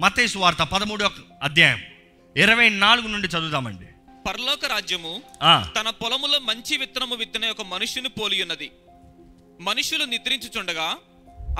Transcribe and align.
మత్తయి 0.00 0.28
వార్త 0.36 0.62
పదమూడో 0.62 1.10
అధ్యాయం 1.42 1.80
ఇరవై 2.36 2.68
నాలుగు 2.82 3.08
నుండి 3.08 3.28
చదువుదామండి. 3.28 3.88
పరలోక 4.28 4.64
రాజ్యము 4.64 5.22
తన 5.76 5.90
పొలములో 5.90 6.38
మంచి 6.38 6.76
విత్తనము 6.76 7.14
విత్తనే 7.14 7.48
ఒక 7.50 7.62
మనుష్యుని 7.62 8.08
పోలి 8.08 8.42
ఉన్నది. 8.42 8.70
మనుషులు 9.60 10.04
నిద్రించుచుండగా 10.04 10.96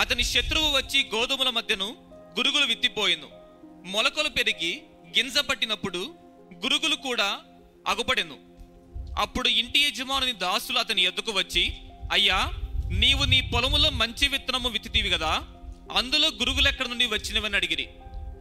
అతని 0.01 0.25
శత్రువు 0.25 0.69
వచ్చి 0.77 1.01
గోధుమల 1.15 1.51
మధ్యను 1.51 1.89
గురుగులు 2.39 2.67
విత్తిపోయిను. 2.67 3.29
మొలకలు 3.85 4.29
పెరిగి 4.29 4.83
గింజ 5.19 5.39
పట్టినప్పుడు 5.39 6.15
గురుగులు 6.65 6.95
కూడా 6.95 7.39
అగుపడెను. 7.89 8.37
అప్పుడు 9.21 9.49
ఇంటి 9.49 9.81
యజమానుని 9.81 10.33
దాసులు 10.33 10.79
అతని 10.79 11.03
ఎద్దుకు 11.03 11.33
వచ్చి 11.33 11.65
అయ్యా 12.13 12.39
నీవు 12.99 13.25
నీ 13.25 13.41
పొలములో 13.55 13.91
మంచి 13.91 14.29
విత్తనము 14.29 14.69
విత్తితివి 14.69 15.11
కదా 15.11 15.33
అందులో 15.97 16.29
గురుగులు 16.29 16.69
ఎక్కడి 16.69 16.89
నుండి 16.89 17.07
వచ్చినవని 17.07 17.57
అడిగిరి. 17.57 17.89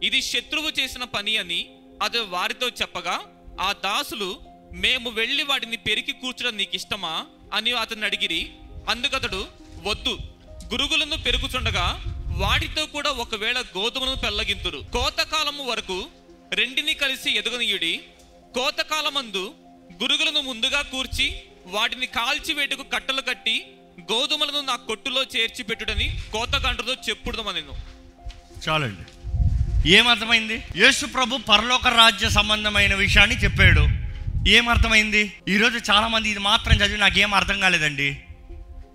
ఇది 0.02 0.22
శత్రువు 0.22 0.80
చేసిన 0.80 1.04
పని 1.04 1.36
అని 1.36 1.70
అది 2.02 2.20
వారితో 2.20 2.68
చెప్పగా 2.68 3.20
ఆ 3.60 3.72
దాసులు 3.72 4.40
మేము 4.72 5.10
వెళ్ళి 5.10 5.42
వాటిని 5.42 5.76
పెరిగి 5.76 6.12
కూర్చడం 6.12 6.56
నీకు 6.56 6.76
ఇష్టమా? 6.76 7.26
అని 7.54 7.72
అతన్ని 7.72 8.04
అడిగిరి. 8.04 8.52
అందుకతడు 8.88 9.46
వద్దు. 9.82 10.18
గురుగులను 10.72 11.16
పెరుగుచుండగా 11.16 12.04
వాటితో 12.36 12.86
కూడా 12.86 13.10
ఒకవేళ 13.10 13.60
గోధుమను 13.60 14.16
పెల్లగింతురు. 14.16 14.78
కోతకాలము 14.92 15.64
వరకు 15.70 16.04
రెండిని 16.52 16.94
కలిసి 16.94 17.30
ఎదుగనీయుడి. 17.38 18.00
కోతకాలమందు 18.54 19.54
గురుగులను 20.02 20.40
ముందుగా 20.40 20.82
కూర్చి 20.82 21.42
వాటిని 21.66 22.06
కాల్చివేటుకు 22.06 22.82
కట్టలు 22.82 23.20
కట్టి 23.20 23.66
గోధుమలను 24.12 24.60
నా 24.60 24.76
కొట్టులో 24.76 25.22
చేర్చి 25.22 25.64
పెట్టుడని 25.64 26.20
కోతగంటతో 26.32 26.92
చెప్పుడమనెను 26.94 27.74
చాలండి. 28.68 29.19
ఏమర్థమైంది? 29.86 30.62
యేసు 30.76 31.06
ప్రభు 31.06 31.36
పరలోక 31.36 31.88
రాజ్య 31.88 32.28
సంబంధమైన 32.28 32.94
విషయాన్ని 32.94 33.36
చెప్పాడు. 33.36 33.80
ఏమర్థమైంది? 34.48 35.32
ఈరోజు 35.48 35.78
చాలా 35.90 36.08
మంది 36.08 36.30
ఇది 36.30 36.38
మాత్రం 36.38 36.76
చదివి 36.76 36.98
నాకేం 36.98 37.34
అర్థం 37.34 37.60
కాలేదండి. 37.60 38.20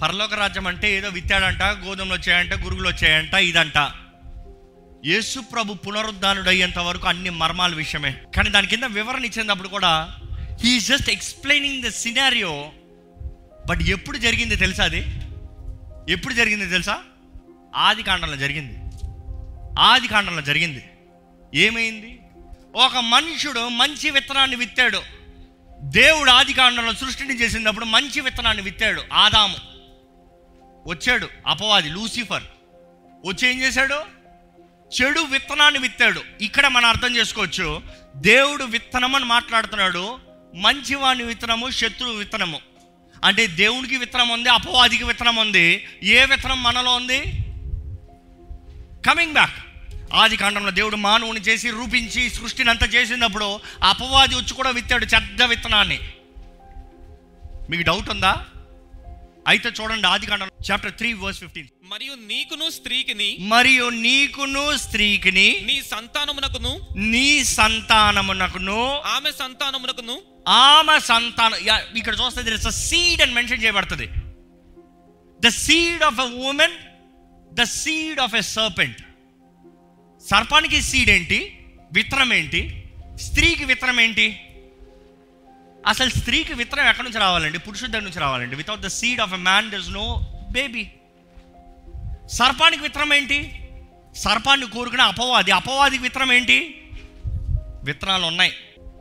పరలోక 0.01 0.33
రాజ్యం 0.33 0.67
అంటే 0.67 0.97
ఏదో 0.97 1.09
విత్తాడంట 1.09 1.63
గోధుమలు 1.63 2.13
వచ్చాయంట 2.13 2.53
గురుగులు 2.53 2.87
వచ్చాయంట 2.87 3.33
ఇదంట. 3.33 3.77
యేసు 5.05 5.39
ప్రభు 5.39 5.73
పునరుద్ధానుడు 5.73 6.49
అయ్యేంత 6.49 6.79
వరకు 6.79 7.07
అన్ని 7.07 7.29
మర్మాల 7.29 7.75
విషయమే. 7.75 8.15
కానీ 8.35 8.49
దాని 8.49 8.67
కింద 8.67 8.83
వివరణ 8.83 9.25
ఇచ్చినప్పుడు 9.25 9.67
కూడా 9.67 10.15
he 10.63 10.79
just 10.79 11.09
explaining 11.09 11.83
the 11.83 11.89
scenario 11.89 12.69
but 13.69 13.81
ఎప్పుడు 13.81 14.17
జరిగింది 14.17 14.55
తెలుసా 14.55 14.83
అది? 14.83 15.05
ఎప్పుడు 16.11 16.33
జరిగింది 16.33 16.69
తెలుసా? 16.69 16.97
ఆది 17.75 18.03
కాండంలో 18.03 18.37
జరిగింది. 18.37 18.84
ఆది 19.79 20.07
కాండంలో 20.07 20.41
జరిగింది. 20.41 20.85
ఏమైంది? 21.55 22.19
ఒక 22.75 22.97
మనుషుడు 22.97 23.67
మంచి 23.67 24.09
విత్తనాన్ని 24.09 24.55
విత్తాడు. 24.55 25.01
దేవుడు 25.79 26.31
ఆది 26.31 26.53
కాండంలో 26.53 26.93
సృష్టిని 26.93 27.41
చేసినప్పుడు 27.41 27.85
మంచి 27.85 28.21
విత్తనాన్ని 28.21 28.63
విత్తాడు. 28.63 29.03
ఆదాము. 29.13 29.55
వచ్చాడు 30.87 31.29
అపవాది 31.47 31.89
లూసిఫర్. 31.89 32.43
వచ్చి 33.25 33.49
ఏం 33.49 33.61
చేశాడు? 33.61 34.01
చెడు 35.01 35.19
విత్తనాన్ని 35.19 35.79
విత్తాడు. 35.79 36.21
ఇక్కడ 36.41 36.67
మనం 36.67 36.89
అర్థం 36.89 37.15
చేసుకోవచ్చు 37.15 37.81
దేవుడు 38.15 38.63
విత్తనం 38.63 39.15
అని 39.15 39.25
మాట్లాడుతున్నాడు. 39.25 40.17
మంచివాని 40.55 41.23
విత్తనము 41.23 41.69
శత్రువు 41.69 42.13
విత్తనము. 42.13 42.59
అంటే 43.23 43.47
దేవునికి 43.47 43.97
విత్తనం 43.97 44.29
ఉంది 44.29 44.49
అపవాదికి 44.49 45.03
విత్తనం 45.03 45.35
ఉంది. 45.35 45.87
ఏ 46.03 46.25
విత్తనం 46.25 46.63
మనలో 46.63 46.95
ఉంది? 46.95 47.19
కమింగ్ 49.09 49.33
బ్యాక్ 49.33 49.64
ఆది 50.13 50.37
కాండంలో 50.37 50.71
దేవుడు 50.71 50.95
మానవుని 50.95 51.39
చేసి 51.39 51.69
రూపించి 51.69 52.29
సృష్టిని 52.29 52.69
అంతా 52.69 52.85
చేసినప్పుడు 52.85 53.59
అపవాది 53.83 54.35
వచ్చి 54.35 54.53
కూడా 54.53 54.69
విత్తాడు 54.69 55.05
చెడ్డ 55.05 55.43
విత్తనాన్ని. 55.43 55.99
మీకు 57.69 57.83
డౌట్ 57.83 58.09
ఉందా? 58.09 58.45
అయితే 59.47 59.69
చూడండి 59.69 60.07
ఆది 60.07 60.25
కాండం 60.25 60.49
చాప్టర్ 60.71 60.93
త్రీ 60.93 61.13
వర్స్ 61.13 61.39
ఫిఫ్టీన్ 61.39 61.67
మరియు 61.83 62.13
నీకును 62.13 62.69
స్త్రీకిని 62.69 63.37
మరియు 63.39 63.89
నీకును 63.89 64.77
స్త్రీకిని 64.77 65.65
నీ 65.65 65.81
సంతానమునకును 65.91 66.87
నీ 66.95 67.43
సంతానమునకును 67.43 69.01
ఆమె 69.01 69.31
సంతానమునకును 69.31 70.21
ఆమె 70.47 70.99
సంతానం 70.99 71.57
ఇక్కడ 71.97 72.15
చూస్తే 72.19 72.53
ఇట్స్ 72.53 72.89
సీడ్ 72.89 73.21
అని 73.21 73.33
మెన్షన్ 73.33 73.63
చేయబడుతుంది. 73.63 74.07
The 75.45 75.47
seed 75.47 76.03
of 76.03 76.19
a 76.19 76.23
woman 76.23 76.73
the 77.53 77.63
seed 77.63 78.19
of 78.19 78.35
a 78.35 78.41
serpent 78.41 79.01
సర్పానికి 80.29 80.81
seed 80.81 81.09
ఏంటి 81.09 81.65
విత్తనం 81.91 82.33
ఏంటి 82.33 82.83
స్త్రీకి 83.15 83.65
విత్తనం 83.65 83.99
ఏంటి 83.99 84.41
అసలు 85.87 86.09
స్త్రీకి 86.09 86.53
విత్తనం 86.53 86.89
ఎక్కడి 86.89 87.07
నుంచి 87.07 87.19
రావాలండి? 87.19 87.59
పురుషుడి 87.59 87.91
దగ్గర 87.91 88.03
నుంచి 88.03 88.19
రావాలండి. 88.19 88.55
Without 88.55 88.81
the 88.81 88.87
seed 88.87 89.21
of 89.21 89.33
a 89.33 89.37
man 89.37 89.71
there 89.71 89.93
no 89.93 90.19
baby 90.51 90.87
సర్పానికి 92.27 92.83
విత్తనం 92.83 93.13
ఏంటి 93.13 93.59
సర్పాన్ని 94.15 94.69
కోరుకునే 94.69 95.03
అపవాది. 95.03 95.51
అపవాదికి 95.51 96.03
విత్తనం 96.03 96.31
ఏంటి 96.31 96.83
విత్తనాలు 97.83 98.25
ఉన్నాయి. 98.25 98.53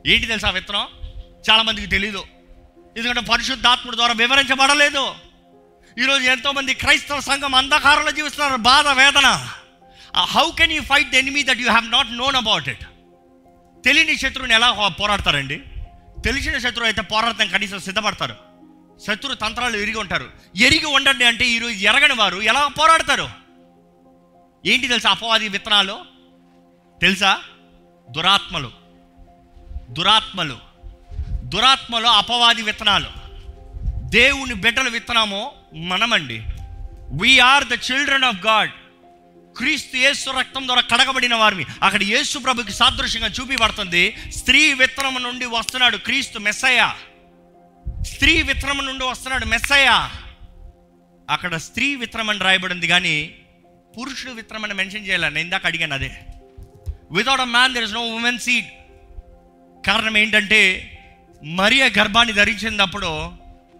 ఏంటి 0.06 0.26
తెలుసా 0.26 0.48
ఆ 0.48 0.50
విత్తనం 0.50 0.86
చాలామందికి 1.50 1.86
తెలీదు. 1.86 2.24
ఎందుకంటే 2.96 3.20
పరిశుద్ధాత్ముడి 3.20 3.96
ద్వారా 3.96 4.12
వివరించబడలేదు. 4.12 5.14
ఈరోజు 6.02 6.22
ఎంతోమంది 6.22 6.74
క్రైస్తవ 6.74 7.20
సంఘం 7.20 7.54
అంధకారంలో 7.54 8.10
జీవిస్తున్నారు. 8.10 8.56
బాధ 8.56 8.88
వేదన. 8.88 9.48
How 10.22 10.50
can 10.58 10.72
you 10.72 10.82
fight 10.82 11.10
the 11.10 11.14
enemy 11.14 11.42
that 11.42 11.58
you 11.58 11.68
have 11.68 11.90
not 11.90 12.12
known 12.12 12.36
about 12.36 12.68
it 12.68 12.84
తెలియని 13.84 14.16
శత్రువుని 14.16 14.54
ఎలా 14.54 14.88
పోరాడతారండి? 14.88 15.62
తెలిసిన 16.24 16.58
శత్రువు 16.58 16.84
అయితే 16.84 17.02
పోరాడతాం 17.02 17.48
కనీసం 17.48 17.78
సిద్ధపడతారు. 17.78 18.36
శత్రు 19.06 19.34
తంత్రాలు 19.34 19.76
ఎరిగి 19.76 19.96
ఉంటారు. 19.96 20.30
ఎరిగి 20.56 20.86
ఉండండి 20.86 21.24
అంటే 21.24 21.46
ఈరోజు 21.46 21.74
ఎరగని 21.74 22.14
వారు 22.14 22.36
ఎలా 22.36 22.68
పోరాడతారు? 22.68 23.28
ఏంటి 24.66 24.88
తెలుసా 24.88 25.10
అపవాది 25.10 25.48
విత్తనాలు? 25.48 25.98
తెలుసా? 27.00 27.38
దురాత్మలు. 28.10 28.70
దురాత్మలు. 29.90 30.58
దురాత్మలు 31.30 32.06
అపవాది 32.06 32.62
విత్తనాలు. 32.62 33.08
దేవుని 34.00 34.54
బిడ్డల 34.54 34.88
విత్తనము 34.88 35.52
మనమండి. 35.74 36.42
We are 37.12 37.64
the 37.64 37.72
children 37.72 38.24
of 38.24 38.46
God 38.46 38.70
Kreestu 39.56 39.96
Yesu 39.96 40.30
రక్తం 40.30 40.66
ద్వారా 40.66 40.80
కడగబడిన 40.80 41.34
వారిని. 41.34 41.64
అక్కడ 41.82 42.02
యేసు 42.02 42.38
ప్రభుకి 42.38 42.72
సాదృశ్యంగా 42.72 43.26
చూపిబడుతుంది 43.26 44.16
స్త్రీ 44.36 44.74
విత్తనం 44.74 45.22
నుండి 45.22 45.44
వస్తున్నాడు 45.44 45.96
క్రీస్తు 45.96 46.38
మెస్సయ 46.38 46.92
స్త్రీ 48.02 48.42
విత్తనం 48.42 48.86
నుండి 48.86 49.04
వస్తున్నాడు 49.04 49.44
మెస్సయ 49.44 50.08
అక్కడ 51.30 51.56
స్త్రీ 51.56 51.94
విత్తనం 51.94 52.30
అని 52.30 52.38
రాయబడింది 52.38 52.86
కానీ 52.86 53.34
పురుషుడు 53.98 54.32
విత్తనం 54.32 54.64
అని 54.64 54.74
మెన్షన్ 54.74 55.06
చేయాలి? 55.06 55.24
నేను 55.24 55.38
ఇందాక 55.38 55.66
అడిగాను 55.66 55.94
అదే. 55.94 56.20
Without 57.12 57.40
a 57.40 57.44
man 57.44 57.74
there 57.74 57.84
is 57.84 57.92
no 57.92 58.00
women 58.00 58.38
seed 58.38 58.66
కారణం 59.86 60.16
ఏంటంటే 60.16 60.60
మరియ 61.44 61.90
గర్భాన్ని 61.98 62.34
ధరించినప్పుడు 62.34 63.32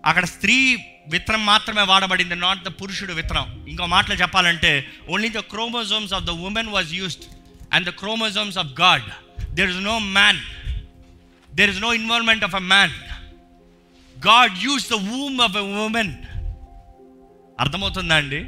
అక్కడ 0.05 0.25
స్త్రీ 0.25 0.77
విత్తనం 1.09 1.47
మాత్రమే 1.47 1.83
వాడబడింది 1.83 2.37
నాట్ 2.37 2.65
ద 2.65 2.69
పురుషుడు 2.81 3.13
విత్తనం. 3.13 3.47
ఇంకో 3.69 3.87
మాటలు 3.87 4.15
చెప్పాలంటే 4.15 4.73
only 5.09 5.29
the 5.29 5.39
chromosomes 5.39 6.13
of 6.13 6.25
the 6.25 6.31
women 6.31 6.69
was 6.69 6.95
used 6.95 7.25
and 7.73 7.87
the 7.87 7.91
chromosomes 7.91 8.59
of 8.59 8.81
God 8.81 9.09
there 9.55 9.71
is 9.71 9.83
no 9.83 9.99
man 9.99 10.41
there 11.55 11.71
is 11.71 11.81
no 11.81 11.93
involvement 11.93 12.45
of 12.45 12.55
a 12.55 12.59
man 12.59 12.95
God 14.17 14.55
use 14.67 14.87
the 14.91 14.99
womb 15.11 15.41
of 15.41 15.57
a 15.57 15.65
women 15.87 16.15
అర్థమవుతుందా 17.61 18.17
అండి? 18.17 18.41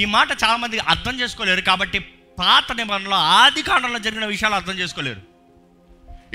ఈ 0.00 0.04
మాట 0.04 0.28
చాలామంది 0.44 0.78
అర్థం 0.78 1.20
చేసుకోలేరు 1.20 1.60
కాబట్టి 1.60 1.98
పాత 2.38 2.72
నిబంధనలో 2.72 3.16
ఆది 3.16 3.62
కాండంలో 3.62 3.98
జరిగిన 3.98 4.24
విషయాలు 4.26 4.54
అర్థం 4.54 4.76
చేసుకోలేరు. 4.78 5.22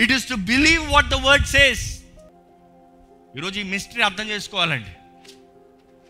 It 0.03 0.11
is 0.11 0.29
to 0.29 0.33
believe 0.33 0.83
what 0.93 1.09
the 1.09 1.13
word 1.13 1.45
says 1.45 2.00
ఈరోజు 3.37 3.59
ఈ 3.59 3.63
మిస్టరీ 3.63 4.01
అర్థం 4.01 4.29
చేసుకోవాలండి. 4.29 4.89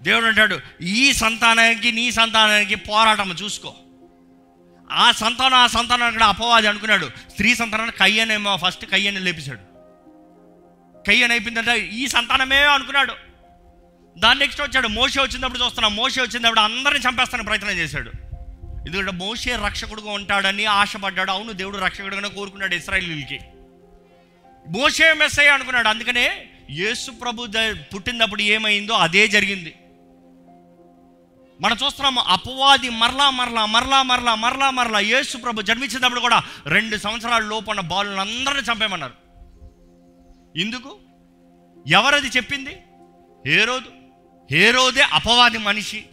దేవుడు 0.04 0.26
అంటాడు 0.26 0.60
ఈ 0.82 1.14
సంతానానికి 1.14 1.92
నీ 1.92 2.12
సంతానానికి 2.12 2.76
పోరాటం 2.76 3.32
చూసుకో. 3.32 3.76
ఆ 4.92 5.12
సంతానం 5.12 5.58
ఆ 5.58 5.68
సంతానం 5.68 6.12
కూడా 6.12 6.26
అపవాది 6.26 6.68
అనుకున్నాడు. 6.68 7.12
స్త్రీ 7.30 7.56
సంతానాన్ని 7.56 7.98
కయ్యనేమో 7.98 8.58
ఫస్ట్ 8.58 8.86
కయ్యని 8.86 9.20
లేపేశాడు. 9.20 9.60
కయ్యని 11.08 11.34
అయిపోయిందంటే 11.34 11.80
ఈ 11.80 12.08
సంతానమే 12.08 12.58
అనుకున్నాడు. 12.58 13.14
దాని 14.18 14.40
నెక్స్ట్ 14.40 14.62
వచ్చాడు 14.62 14.88
మోసే 14.88 15.22
వచ్చినప్పుడు 15.22 15.66
చూస్తున్నాం 15.66 15.96
మోసే 15.96 16.22
వచ్చినప్పుడు 16.22 16.60
అందరిని 16.60 17.00
చంపేస్తాను 17.00 17.44
ప్రయత్నం 17.44 17.70
చేశాడు. 17.70 18.12
ఎందుకంటే 18.88 19.12
మోసే 19.12 19.56
రక్షకుడుగా 19.56 20.12
ఉంటాడని 20.12 20.66
ఆశపడ్డాడు. 20.66 21.32
అవును 21.32 21.52
దేవుడు 21.52 21.78
రక్షకుడుగానే 21.78 22.30
కోరుకున్నాడు 22.30 22.76
ఇస్రాయలీలకి. 22.76 23.40
మోసే 24.70 25.14
మెస్సయ్య 25.14 25.50
అనుకున్నాడు. 25.50 25.88
అందుకనే 25.88 26.48
యేసు 26.72 27.12
ప్రభు 27.12 27.46
ద- 27.46 27.76
పుట్టినప్పుడు 27.96 28.42
ఏమైందో 28.42 28.94
అదే 28.94 29.28
జరిగింది. 29.28 29.76
మనం 31.62 31.78
చూస్తున్నాము 31.86 32.20
అపవాది 32.20 32.90
మరలా 32.90 33.30
మరలా 33.30 33.66
మరలా 33.66 34.02
మరలా 34.02 34.36
మరలా 34.36 34.70
మరలా 34.70 35.00
యేసు 35.00 35.38
ప్రభు 35.38 35.62
జన్మించినప్పుడు 35.62 36.20
కూడా 36.20 36.44
రెండు 36.68 36.98
సంవత్సరాల 36.98 37.42
లోపల 37.44 37.80
ఉన్న 37.80 38.20
అందరిని 38.20 38.62
చంపేమన్నారు 38.62 39.14
ఎందుకు? 40.58 40.98
ఎవరది 41.88 42.28
చెప్పింది? 42.28 42.78
హేరోదు. 43.48 43.86
హేరోదే 44.52 45.02
అపవాది 45.02 45.58
మనిషి. 45.58 46.06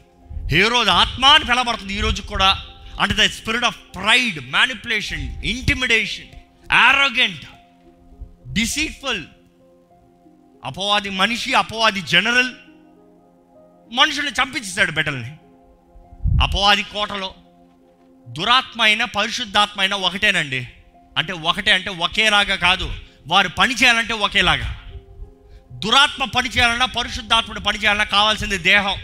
హేరోదు 0.50 0.90
ఆత్మ 0.90 1.24
అని 1.26 1.44
పిలవబడుతుంది 1.44 1.94
ఈరోజు 1.94 2.22
కూడా. 2.22 2.64
అంటే 3.00 3.14
the 3.14 3.30
spirit 3.30 3.64
of 3.64 3.78
pride 3.94 4.50
manipulation 4.50 5.42
intimidation 5.44 6.26
arrogant 6.72 7.46
deceitful 8.52 9.24
అపవాది 10.64 11.10
మనిషి 11.10 11.54
అపవాది 11.54 12.00
జనరల్. 12.00 12.54
మనుషుల్ని 13.92 14.32
చంపించేశాడు 14.32 14.90
బిడ్డల్ని 14.90 15.30
అపవాది 16.42 16.82
కోటలో. 16.82 17.34
దురాత్మ 18.28 18.82
అయినా 18.82 19.04
పరిశుద్ధాత్మ 19.04 19.80
అయినా 19.80 19.96
ఒకటేనండి. 19.96 20.68
అంటే 21.16 21.32
ఒకటే 21.32 21.72
అంటే 21.72 21.90
ఒకేలాగా 21.90 22.56
కాదు. 22.56 22.92
వారు 23.26 23.48
పని 23.48 23.74
చేయాలంటే 23.74 24.12
ఒకేలాగా. 24.12 24.92
దురాత్మ 25.72 26.24
పని 26.24 26.48
చేయాలన్నా 26.48 26.86
పరిశుద్ధాత్ముడు 26.86 27.60
పని 27.60 27.78
చేయాలన్నా 27.78 28.04
కావాల్సింది 28.04 28.58
దేహం. 28.58 28.96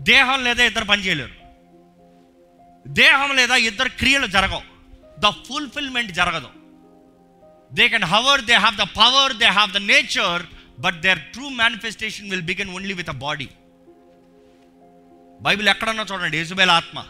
దేహం 0.00 0.44
లేదా 0.44 0.64
ఇద్దరు 0.64 0.84
పని 0.84 1.02
చేయలేరు. 1.02 1.34
దేహం 2.88 3.36
లేదా 3.36 3.56
ఇద్దరు 3.56 3.88
క్రియలు 3.88 4.26
జరగవు. 4.26 4.62
ద 5.18 5.26
ఫుల్ఫిల్మెంట్ 5.26 6.12
జరగదు. 6.12 6.48
They 7.72 7.88
can 7.88 8.04
hover 8.04 8.40
they 8.40 8.54
have 8.54 8.76
the 8.76 8.86
power 8.98 9.32
they 9.36 9.46
have 9.46 9.72
the 9.72 9.76
nature 9.76 10.42
but 10.78 11.00
their 11.00 11.18
true 11.18 11.48
manifestation 11.48 12.30
will 12.30 12.42
begin 12.42 12.70
only 12.70 12.94
with 12.94 13.08
a 13.08 13.12
body 13.12 13.48
Bible 15.40 15.68
ఎక్కడన్నా 15.68 16.06
చూడండి 16.12 16.38
ఇజబేల్ 16.38 16.70
ఆత్మ. 16.70 17.04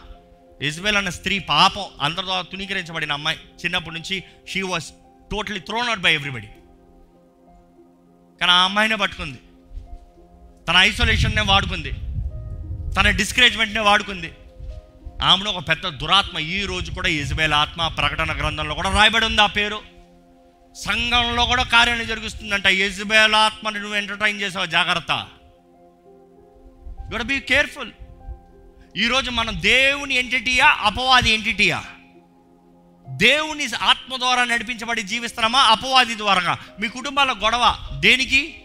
ఇజబేల్ 0.61 0.97
అన్న 0.97 1.09
స్త్రీ 1.09 1.39
పాపం 1.39 1.85
అందరితో 2.01 2.43
తునీకరించబడిన 2.43 3.11
అమ్మాయి. 3.11 3.37
చిన్నప్పటి 3.63 3.95
నుంచి 3.95 4.23
she 4.49 4.61
was 4.61 4.91
totally 5.31 5.59
thrown 5.59 5.87
out 5.87 6.01
by 6.01 6.13
everybody 6.13 6.49
కానీ 8.39 8.51
ఆ 8.51 8.63
అమ్మాయినే 8.63 8.95
పట్టుకుంది. 8.95 9.39
తన 10.67 10.75
ఐసోలేషన్నే 10.77 11.41
వాడుకుంది. 11.41 11.91
తన 12.95 13.09
డిస్కరేజ్మెంట్నే 13.09 13.81
వాడుకుంది. 13.81 14.33
ఆమెను 15.23 15.49
ఒక 15.51 15.67
పెద్ద 15.69 15.87
దురాత్మ. 15.87 16.39
ఈ 16.39 16.65
రోజు 16.65 16.91
కూడా 16.91 17.07
ఇజబేల్ 17.07 17.53
ఆత్మ 17.53 17.87
ప్రకటన 17.87 18.37
గ్రంథంలో 18.37 18.75
కూడా 18.75 18.91
రాయబడి 18.93 19.25
ఉంది 19.25 19.41
ఆ 19.41 19.45
పేరు. 19.45 19.98
సంఘంలో 20.85 21.45
కూడా 21.45 21.63
కార్యాలు 21.63 22.03
జరుగుతుందంట 22.03 22.67
యజ్బేల్ 22.67 23.35
ఆత్మని 23.35 23.79
నువ్వు 23.79 23.95
ఎంటర్టైన్ 23.95 24.41
చేసావు? 24.41 24.65
జాగ్రత్త. 24.65 25.27
యు 27.13 27.23
బీ 27.23 27.39
కేర్ఫుల్ 27.39 27.91
ఈరోజు 28.97 29.31
మనం 29.31 29.61
దేవుని 29.61 30.15
ఎంటిటీయా 30.15 30.67
అపవాది 30.67 31.31
ఎంటిటీయా 31.31 31.83
దేవుని 33.07 33.69
ఆత్మ 33.81 34.17
ద్వారా 34.17 34.43
నడిపించబడి 34.43 35.01
జీవిస్తున్నామా? 35.01 35.59
అపవాది 35.59 36.17
ద్వారాగా. 36.17 36.57
మీ 36.79 36.87
కుటుంబాల 36.87 37.31
గొడవ 37.31 37.75
దేనికి? 37.99 38.63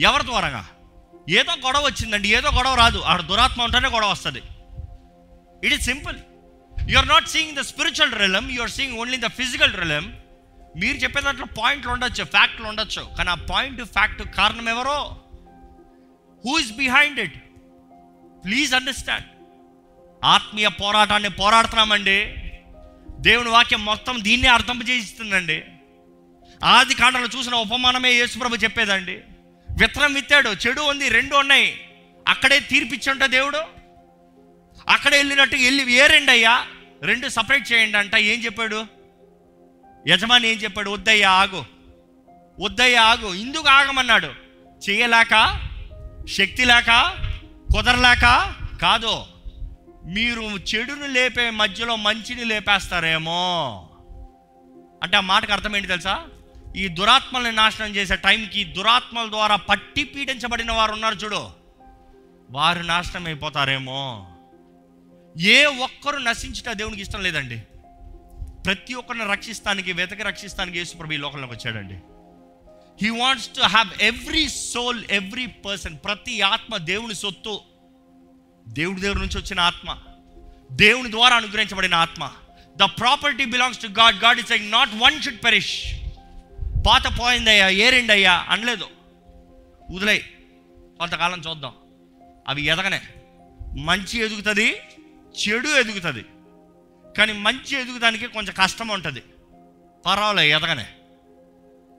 ఎవరి 0.00 0.24
ద్వారాగా? 0.24 0.66
ఏదో 1.28 1.52
గొడవ 1.66 1.80
వచ్చిందండి. 1.80 2.34
ఏదో 2.34 2.50
గొడవ 2.50 2.74
రాదు. 2.74 2.98
ఆడ 2.98 3.20
దురాత్మ 3.20 3.62
ఉంటేనే 3.62 3.88
గొడవ 3.88 4.10
వస్తుంది. 4.10 4.42
It 5.64 5.74
is 5.74 5.82
simple 5.82 6.16
you 6.90 6.98
are 6.98 7.08
not 7.08 7.28
seeing 7.28 7.56
the 7.56 7.60
spiritual 7.60 8.14
realm 8.14 8.52
you 8.52 8.62
are 8.62 8.70
seeing 8.70 8.98
only 8.98 9.16
the 9.16 9.26
physical 9.26 9.76
realm 9.76 10.12
మీరు 10.78 10.96
చెప్పే 10.96 11.20
దాంట్లో 11.20 11.46
పాయింట్లు 11.46 11.90
ఉండొచ్చు 11.90 12.24
ఫ్యాక్ట్లు 12.24 12.66
ఉండొచ్చు. 12.66 13.10
కానీ 13.18 13.30
ఆ 13.30 13.34
పాయింట్ 13.34 13.84
ఫ్యాక్ట్ 13.84 14.22
కారణం 14.22 14.68
ఎవరో? 14.68 15.16
Who 16.44 16.58
is 16.58 16.72
behind 16.72 17.20
it 17.20 17.44
please 18.44 18.74
understand 18.74 19.26
ఆత్మీయ 20.24 20.68
పోరాటాన్ని 20.68 21.30
పోరాడుతున్నామండి. 21.30 22.34
దేవుని 23.10 23.48
వాక్యం 23.48 23.84
మొత్తం 23.84 24.18
దీన్నే 24.22 24.48
అర్థం 24.48 24.82
చేయిస్తుందండి. 24.88 25.62
ఆది 26.64 26.94
కాండలో 26.94 27.26
చూసిన 27.38 27.54
ఉపమానమే 27.54 28.10
యేసుప్రభు 28.12 28.56
చెప్పేదండి. 28.56 29.20
విత్తనం 29.70 30.14
విత్తాడు 30.14 30.50
చెడు 30.50 30.80
ఉంది 30.80 31.08
రెండు 31.08 31.36
ఉన్నాయి. 31.36 31.80
అక్కడే 32.28 32.60
తీర్పిచ్చుంట 32.60 33.24
దేవుడు? 33.24 33.58
అక్కడే 34.88 35.16
వెళ్ళినట్టు 35.16 35.56
వెళ్ళి 35.56 35.92
ఏ 35.92 36.08
అయ్యా? 36.30 36.66
రెండు 37.02 37.28
సపరేట్ 37.28 37.72
చేయండి 37.72 37.98
అంట. 37.98 38.14
ఏం 38.14 38.44
చెప్పాడు? 38.44 38.97
యజమాని 40.06 40.48
ఏం 40.48 40.58
చెప్పాడు? 40.58 40.90
వద్దయ్యా 40.90 41.30
ఆగు. 41.30 41.64
వద్దయ్యా 42.60 43.02
ఆగు. 43.02 43.34
ఇందుకు 43.34 43.68
ఆగమన్నాడు. 43.68 44.26
చేయలేక 44.90 45.60
శక్తి 46.28 46.64
లేక 46.64 47.14
కుదరలేక 47.72 48.54
కాదు. 48.82 49.22
మీరు 50.04 50.42
చెడును 50.42 51.06
లేపే 51.06 51.50
మధ్యలో 51.50 51.96
మంచిని 51.96 52.44
లేపేస్తారేమో. 52.44 53.84
అంటే 55.02 55.16
ఆ 55.16 55.20
మాటకు 55.20 55.52
అర్థం 55.52 55.76
ఏంటి 55.76 55.88
తెలుసా? 55.88 56.24
ఈ 56.76 56.88
దురాత్మల్ని 56.88 57.52
నాశనం 57.52 57.96
చేసే 57.96 58.16
టైంకి 58.16 58.64
దురాత్మల 58.64 59.30
ద్వారా 59.30 59.56
పట్టి 59.56 60.04
పీడించబడిన 60.04 60.72
వారు 60.72 60.92
ఉన్నారు 60.92 61.14
చూడు. 61.14 61.50
వారు 62.50 62.82
నాశనం 62.82 63.26
అయిపోతారేమో 63.26 64.28
ఏ 65.38 65.64
ఒక్కరు 65.64 66.16
నశించుట 66.16 66.72
దేవునికి 66.72 67.02
ఇష్టం 67.02 67.22
లేదండి. 67.22 67.62
ప్రతి 68.66 68.94
ఒక్కరిని 68.94 69.24
రక్షిస్తానికి 69.24 69.92
వెతక 69.92 70.22
రక్షిస్తానికి 70.22 70.78
యేసుప్రభు 70.78 71.12
ఈ 71.12 71.16
లోకంలోకి 71.16 71.54
వచ్చాడండి. 71.54 71.94
He 73.04 73.20
wants 73.20 73.48
to 73.48 73.60
have 73.60 74.02
every 74.02 74.48
soul 74.48 75.04
every 75.10 75.46
person 75.46 75.96
ప్రతి 76.04 76.40
ఆత్మ 76.40 76.76
దేవుని 76.76 77.14
సొత్తు 77.14 77.60
దేవుడి 78.68 79.00
దేవుడి 79.00 79.20
నుంచి 79.20 79.38
వచ్చిన 79.38 79.60
ఆత్మ 79.60 79.98
దేవుని 80.72 81.10
ద్వారా 81.10 81.36
అనుగ్రహించబడిన 81.36 81.94
ఆత్మ. 81.94 82.30
The 82.76 82.82
property 82.82 83.44
belongs 83.44 83.82
to 83.82 83.86
God 83.86 84.24
God 84.24 84.38
is 84.38 84.50
like 84.50 84.70
not 84.70 84.90
one 84.94 85.22
should 85.22 85.44
perish 85.44 85.94
పాత 86.86 87.20
పోయిందయ్యా 87.20 87.68
ఏరిండయ్యా 87.68 88.46
అనలేదు. 88.48 88.86
వదిలే 89.90 90.18
కొంతకాలం 90.98 91.42
చూద్దాం. 91.48 91.72
అవి 92.48 92.62
ఎదగనే. 92.62 93.00
మంచి 93.76 94.18
ఎదుగుతుంది 94.18 94.76
చెడు 95.40 95.68
ఎదుగుతుంది. 95.68 96.24
కానీ 97.18 97.32
మంచి 97.32 97.80
ఎదుగుదానికి 97.80 98.26
కొంచెం 98.26 98.54
కష్టం 98.58 98.88
ఉంటుంది. 98.88 99.22
పర్వాలే 100.06 100.50
ఎదగనే. 100.50 100.86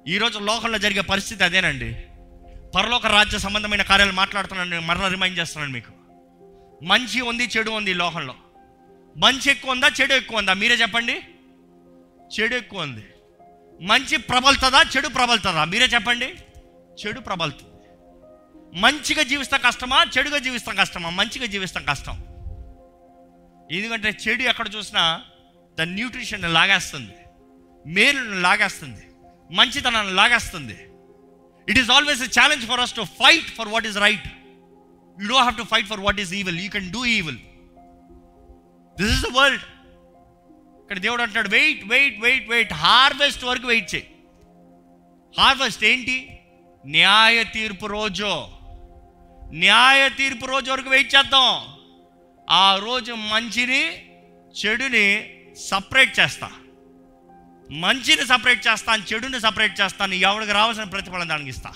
ఈరోజు 0.07 0.39
లోకంలో 0.39 0.77
జరిగే 0.77 1.01
పరిస్థితి 1.01 1.44
అదేనండి. 1.44 1.94
పరలోక 2.75 3.06
రాజ్య 3.06 3.39
సంబంధమైన 3.39 3.81
కార్యాలు 3.81 4.12
మాట్లాడుతున్నాను 4.12 4.69
నేను 4.69 4.81
మరలా 4.81 5.07
రిమైండ్ 5.07 5.39
చేస్తున్నాను 5.39 5.74
మీకు. 5.74 5.92
మంచి 6.86 7.21
ఉంది 7.21 7.50
చెడు 7.57 7.71
ఉంది 7.71 7.94
లోకంలో. 7.94 8.36
మంచి 9.18 9.51
ఎక్కువ 9.51 9.71
ఉందా 9.71 9.88
చెడు 10.01 10.13
ఎక్కువ 10.13 10.38
ఉందా? 10.38 10.54
మీరే 10.54 10.75
చెప్పండి. 10.75 11.22
చెడు 12.39 12.56
ఎక్కువ 12.56 12.81
ఉంది. 12.81 13.06
మంచి 13.82 14.17
ప్రబలుతుందా 14.17 14.82
చెడు 14.82 15.08
ప్రబలుతుందా? 15.08 15.65
మీరే 15.65 15.86
చెప్పండి. 15.86 16.36
చెడు 17.05 17.20
ప్రబలుతుంది. 17.20 17.70
మంచిగా 18.79 19.24
జీవిస్తాం 19.24 19.60
కష్టమా 19.65 20.05
చెడుగా 20.17 20.38
జీవిస్తాం 20.38 20.75
కష్టమా? 20.75 21.10
మంచిగా 21.10 21.46
జీవిస్తాం 21.46 21.86
కష్టం. 21.86 22.28
ఎందుకంటే 23.71 24.09
చెడు 24.23 24.43
ఎక్కడ 24.43 24.75
చూసినా 24.75 25.21
దాని 25.79 25.91
న్యూట్రిషన్ 25.91 26.53
లాగేస్తుంది 26.53 27.15
మేలును 27.85 28.41
లాగేస్తుంది 28.41 29.03
మంచితనాన్ని 29.51 30.13
లాగేస్తుంది. 30.13 30.77
It 31.69 31.79
is 31.79 31.89
always 31.89 32.23
a 32.23 32.27
challenge 32.41 32.65
for 32.65 32.79
us 32.79 32.93
to 32.93 33.01
fight 33.01 33.49
for 33.49 33.67
what 33.67 33.88
is 33.88 33.97
right 33.97 34.27
you 35.21 35.27
do 35.27 35.35
have 35.35 35.57
to 35.57 35.63
fight 35.63 35.88
for 35.88 35.99
what 35.99 36.19
is 36.19 36.33
evil 36.33 36.59
you 36.59 36.69
can 36.69 36.91
do 36.91 37.05
evil 37.05 37.38
this 38.97 39.11
is 39.13 39.21
the 39.21 39.38
world 39.38 39.61
ఇక్కడ 40.81 40.97
దేవుడు 40.97 41.21
అంటాడు 41.21 41.49
wait 41.49 41.88
wait 41.88 42.21
wait 42.21 42.49
wait 42.49 42.73
harvest 42.73 43.43
వరకు 43.43 43.67
wait 43.67 43.95
చేయి. 43.95 44.15
Harvest 45.38 45.83
ఏంటి? 45.83 46.39
న్యాయ 46.85 47.43
తీర్పు 47.43 47.85
రోజు. 47.85 48.47
న్యాయ 49.53 50.09
తీర్పు 50.09 50.45
రోజు 50.45 50.71
వరకు 50.71 50.89
వెయిట్ 50.89 51.15
చేద్దాం. 51.15 51.78
ఆ 52.51 52.75
రోజు 52.75 53.13
మంచిని 53.13 54.12
చెడుని 54.65 55.36
సపరేట్ 55.70 56.20
చేస్తా. 56.20 56.51
మంచిని 57.72 58.25
సపరేట్ 58.25 58.68
చేస్తాను 58.68 59.13
చెడుని 59.13 59.41
సపరేట్ 59.41 59.82
చేస్తాను 59.82 60.13
ఎవరికి 60.13 60.51
రావాల్సిన 60.51 60.84
ప్రతిఫలం 60.84 61.29
దానికి 61.29 61.50
ఇస్తా. 61.50 61.72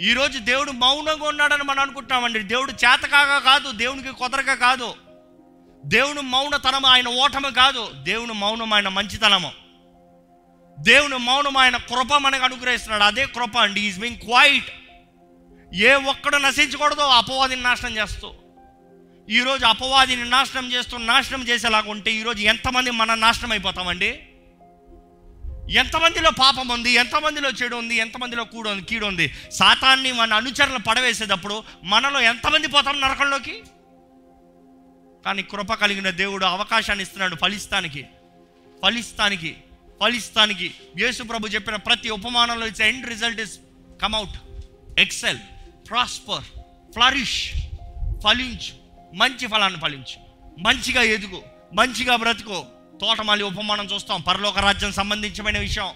ఈరోజు 0.00 0.38
దేవుడు 0.38 0.70
మౌనంగా 0.70 1.28
ఉన్నాడని 1.28 1.62
మనం 1.62 1.78
అనుకుంటున్నామండి 1.78 2.38
దేవుడు 2.38 2.72
చేతకాగా 2.72 3.38
కాదు 3.38 3.72
దేవునికి 3.72 4.08
కుదరక 4.08 4.52
కాదు. 4.52 4.94
దేవుని 5.84 6.20
మౌనతనం 6.20 6.86
ఆయన 6.86 7.08
ఓటమి 7.08 7.52
కాదు. 7.52 7.90
దేవుని 8.02 8.32
మౌనం 8.32 8.74
ఆయన 8.74 8.88
మంచితనము. 8.88 9.52
దేవుని 10.78 11.16
మౌనం 11.16 11.56
ఆయన 11.56 11.76
కృప 11.76 12.14
మనకు 12.14 12.44
అనుగ్రహిస్తున్నాడు. 12.44 13.02
అదే 13.02 13.26
కృప 13.26 13.58
అండి. 13.58 13.80
ఈజ్ 13.80 14.00
బీయింగ్ 14.00 14.18
క్వైట్ 14.18 14.70
ఏ 15.74 15.94
ఒక్కడు 15.94 16.36
నశించకూడదో 16.36 17.02
అపవాదిని 17.02 17.62
నాశనం 17.62 17.96
చేస్తూ. 17.96 18.34
ఈరోజు 19.30 19.66
అపవాదిని 19.66 20.30
నాశనం 20.30 20.72
చేస్తూ 20.72 20.96
నాశనం 20.96 21.48
చేసేలాగా 21.48 21.90
ఉంటే 21.90 22.12
ఈరోజు 22.12 22.42
ఎంతమంది 22.42 22.90
మన 22.90 23.14
నాశనం 23.14 23.50
అయిపోతామండి? 23.50 24.08
ఎంతమందిలో 25.70 26.30
పాపం 26.30 26.68
ఉంది? 26.68 26.90
ఎంతమందిలో 26.90 27.50
చెడు 27.50 27.76
ఉంది? 27.76 27.94
ఎంతమందిలో 27.94 28.44
కూడు 28.44 28.70
ఉంది? 28.70 28.84
కీడు 28.84 29.06
ఉంది? 29.06 29.34
సాతాన్ని 29.52 30.12
మన 30.12 30.34
అనుచరులు 30.34 30.78
పడవేసేటప్పుడు 30.78 31.62
మనలో 31.84 32.20
ఎంతమంది 32.20 32.68
పోతాం 32.68 33.00
నరకంలోకి? 33.00 33.62
కానీ 35.24 35.42
కృప 35.42 35.74
కలిగిన 35.74 36.10
దేవుడు 36.10 36.44
అవకాశాన్ని 36.44 37.02
ఇస్తున్నాడు 37.02 37.36
ఫలిస్తానికి. 37.36 38.06
ఫలిస్తానికి. 38.82 39.56
ఫలిస్తానికి. 40.00 40.74
యేసు 40.98 41.22
ప్రభు 41.22 41.46
చెప్పిన 41.46 41.76
ప్రతి 41.76 42.10
ఉపమానంలో 42.10 42.66
ఇచ్చే 42.66 42.88
end 42.88 43.08
result 43.08 43.40
is 43.40 43.58
come out 44.02 44.62
excel. 45.00 45.38
Prosper. 45.88 46.44
Flourish. 46.92 47.52
ఫలించు. 48.24 48.79
మంచి 49.14 49.46
ఫలాన్ని 49.46 49.80
ఫలించు. 49.80 50.30
మంచిగా 50.58 51.02
ఎదుగు 51.02 51.42
మంచిగా 51.74 52.16
బ్రతుకు. 52.16 52.64
తోటమాలి 53.00 53.42
ఉపమానం 53.42 53.88
చూస్తాం. 53.94 54.20
పరలోక 54.20 54.58
రాజ్యం 54.58 54.92
సంబంధించిన 54.92 55.58
విషయం. 55.58 55.88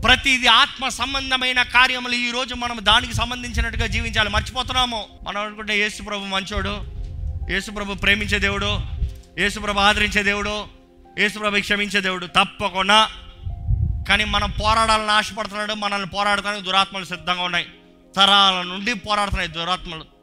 ప్రతిది 0.00 0.46
ఆత్మ 0.46 0.88
సంబంధమైన 0.88 1.62
కార్యములు 1.62 2.12
ఈ 2.12 2.30
రోజు 2.30 2.54
మనం 2.54 2.78
దానికి 2.80 3.14
సంబంధించినట్టుగా 3.14 3.86
జీవించాలి. 3.86 4.30
మర్చిపోతున్నాము. 4.30 5.06
మనం 5.28 5.42
అనుకుంటే 5.42 5.78
యేసుప్రభు 5.78 6.24
మంచోడు 6.24 6.84
యేసుప్రభు 7.52 7.94
ప్రేమించే 7.94 8.38
దేవుడు 8.38 8.80
యేసుప్రభు 9.38 9.78
ఆదరించే 9.78 10.22
దేవుడు 10.22 10.66
యేసుప్రభు 11.18 11.60
క్షమించే 11.60 12.00
దేవుడు 12.00 12.26
తప్పకుండా. 12.26 13.08
కానీ 14.08 14.24
మనం 14.24 14.50
పోరాడాలని 14.50 15.10
ఆశపడుతున్నాడు 15.10 15.74
మనల్ని 15.74 16.08
పోరాడటానికి 16.08 16.64
దురాత్మలు 16.64 17.04
సిద్ధంగా 17.04 17.42
ఉన్నాయి. 17.42 17.66
తరాల 18.16 18.62
నుండి 18.62 18.94
పోరాడుతున్నాయి 18.94 19.48
దురాత్మలు. 19.48 20.19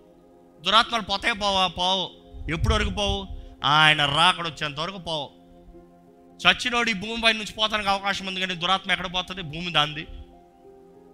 దురాత్మలు 0.65 1.01
పోతే 1.01 1.33
పోవా 1.33 1.67
పోవు. 1.67 2.27
ఎప్పుడు 2.51 2.73
వరకు 2.73 2.89
పోవు? 2.89 3.27
ఆయన 3.63 4.05
రాకడ 4.05 4.47
వచ్చేంత 4.47 4.79
వరకు 4.79 4.97
పోవు. 4.97 5.29
చచ్చినోడు 6.47 6.89
ఈ 6.89 6.93
భూమిపై 6.93 7.33
నుంచి 7.33 7.53
పోతానికి 7.53 7.89
అవకాశం 7.89 8.25
ఉంది 8.25 8.39
కానీ 8.39 8.55
దురాత్మ 8.55 8.91
ఎక్కడ 8.91 9.13
పోతుంది? 9.13 9.41
భూమి 9.41 9.71
దాంది. 9.71 10.07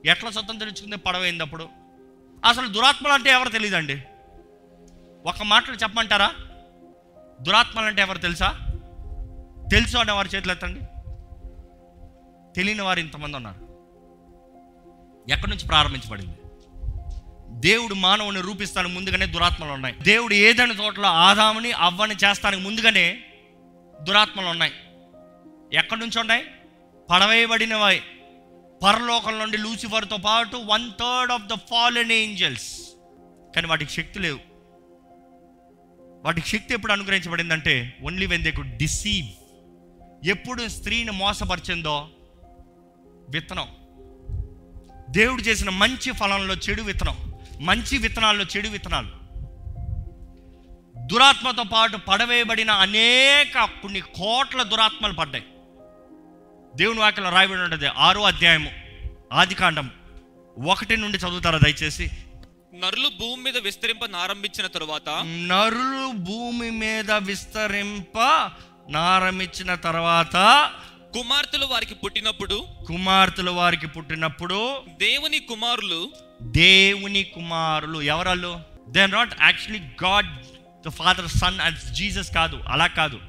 ఎట్లా 0.06 0.32
స్వతంత్రించుకుంది 0.32 0.98
పడవైంది 0.98 1.44
అప్పుడు. 1.44 1.70
అసలు 2.46 2.68
దురాత్మలు 2.68 3.14
అంటే 3.14 3.30
ఎవరు 3.30 3.50
తెలియదండి 3.50 4.04
ఒక 5.26 5.44
మాటలు 5.44 5.76
చెప్పమంటారా? 5.76 6.34
దురాత్మలు 7.42 7.86
అంటే 7.86 8.02
ఎవరు 8.02 8.18
తెలుసా? 8.18 8.60
తెలుసు 9.72 9.98
అనే 9.98 10.12
వారి 10.12 10.30
చేతులు 10.36 10.52
ఎత్తండి. 10.52 10.80
తెలియని 12.56 12.82
వారు 12.82 13.00
ఇంతమంది 13.00 13.36
ఉన్నారు. 13.36 13.74
ఎక్కడి 15.32 15.50
నుంచి 15.50 15.68
ప్రారంభించబడింది? 15.68 16.38
దేవుడు 17.54 17.94
మానవుని 17.94 18.42
రూపిస్తానికి 18.42 18.96
ముందుగానే 18.96 19.26
దురాత్మలు 19.26 19.72
ఉన్నాయి. 19.72 19.96
దేవుడు 20.02 20.34
ఏదైనా 20.34 20.74
తోటలో 20.74 21.08
ఆదాముని 21.08 21.72
అవ్వని 21.72 22.16
చేస్తానికి 22.16 22.64
ముందుగానే 22.64 23.20
దురాత్మలు 24.02 24.48
ఉన్నాయి. 24.48 24.74
ఎక్కడి 25.74 26.00
నుంచి 26.00 26.20
ఉన్నాయి? 26.20 26.44
పడవేయబడినవి. 27.10 28.02
పరలోకం 28.84 29.40
నుండి 29.40 29.58
లూసిఫర్తో 29.58 30.18
పాటు 30.18 30.58
one 30.58 30.92
third 30.92 31.32
of 31.32 31.44
the 31.44 31.54
fallen 31.54 32.12
angels 32.12 32.82
కానీ 33.56 33.68
వాటికి 33.68 33.92
శక్తి 33.92 34.20
లేవు. 34.20 34.40
వాటికి 36.26 36.48
శక్తి 36.48 36.74
ఎప్పుడు 36.74 36.92
అనుగ్రహించబడిందంటే 36.92 37.98
only 38.04 38.26
when 38.26 38.44
they 38.44 38.52
could 38.52 38.78
deceive 38.78 39.28
ఎప్పుడు 40.28 40.68
స్త్రీని 40.68 41.12
మోసపరిచిందో 41.12 42.10
విత్తనం. 43.30 43.68
దేవుడు 45.10 45.42
చేసిన 45.42 45.70
మంచి 45.70 46.12
ఫలంలో 46.12 46.54
చెడు 46.54 46.82
విత్తనం. 46.82 47.33
మంచి 47.64 47.98
విత్తనాల్లో 47.98 48.46
చెడు 48.58 48.70
విత్తనాలు. 48.70 49.24
దురాత్మతో 51.08 51.64
పాటు 51.64 51.98
పడవేయబడిన 51.98 52.72
అనేక 52.72 53.64
కొన్ని 53.64 54.02
కోట్ల 54.02 54.64
దురాత్మలు 54.64 55.14
పడ్డాయి. 55.14 55.44
దేవుని 56.76 57.00
వాక్యంలో 57.00 57.32
రాయబడి 57.32 57.62
ఉంటుంది 57.62 57.88
ఆరో 57.88 58.24
అధ్యాయము 58.24 58.72
ఆది 59.34 59.56
కాండం 59.56 59.92
ఒకటి 60.68 60.98
నుండి 60.98 61.18
చదువుతారా 61.18 61.58
దయచేసి? 61.58 62.12
నరులు 62.76 63.10
భూమి 63.20 63.44
మీద 63.44 63.58
విస్తరింప 63.58 64.06
నారంభించిన 64.06 64.68
తరువాత 64.68 65.10
నరులు 65.26 66.12
భూమి 66.12 66.72
మీద 66.72 67.12
విస్తరింప 67.12 68.20
నారమిచ్చిన 68.90 69.76
తర్వాత 69.76 70.72
కుమార్తెలు 71.14 71.66
వారికి 71.66 71.96
పుట్టినప్పుడు 71.96 72.68
కుమార్తెలు 72.88 73.52
వారికి 73.52 73.88
పుట్టినప్పుడు 73.88 74.82
దేవుని 74.98 75.40
కుమారులు 75.40 76.12
దేవుని 76.44 77.24
కుమారులు 77.24 78.02
ఎవరాళ్ళు 78.02 78.60
they 78.90 79.02
are 79.02 79.12
not 79.12 79.34
actually 79.42 79.80
God 79.80 80.28
the 80.86 80.90
Father 80.90 81.28
Son 81.28 81.60
and 81.60 81.80
Jesus 81.80 82.34
కాదు 82.34 82.64
అలా 82.68 82.88
కాదు. 82.88 83.20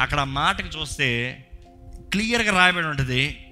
అక్కడ 0.00 0.20
మాటకు 0.20 0.66
చూస్తే 0.66 1.38
క్లియర్గా 2.12 2.58
రాయబడి 2.58 2.86
ఉంటుంది 2.86 3.46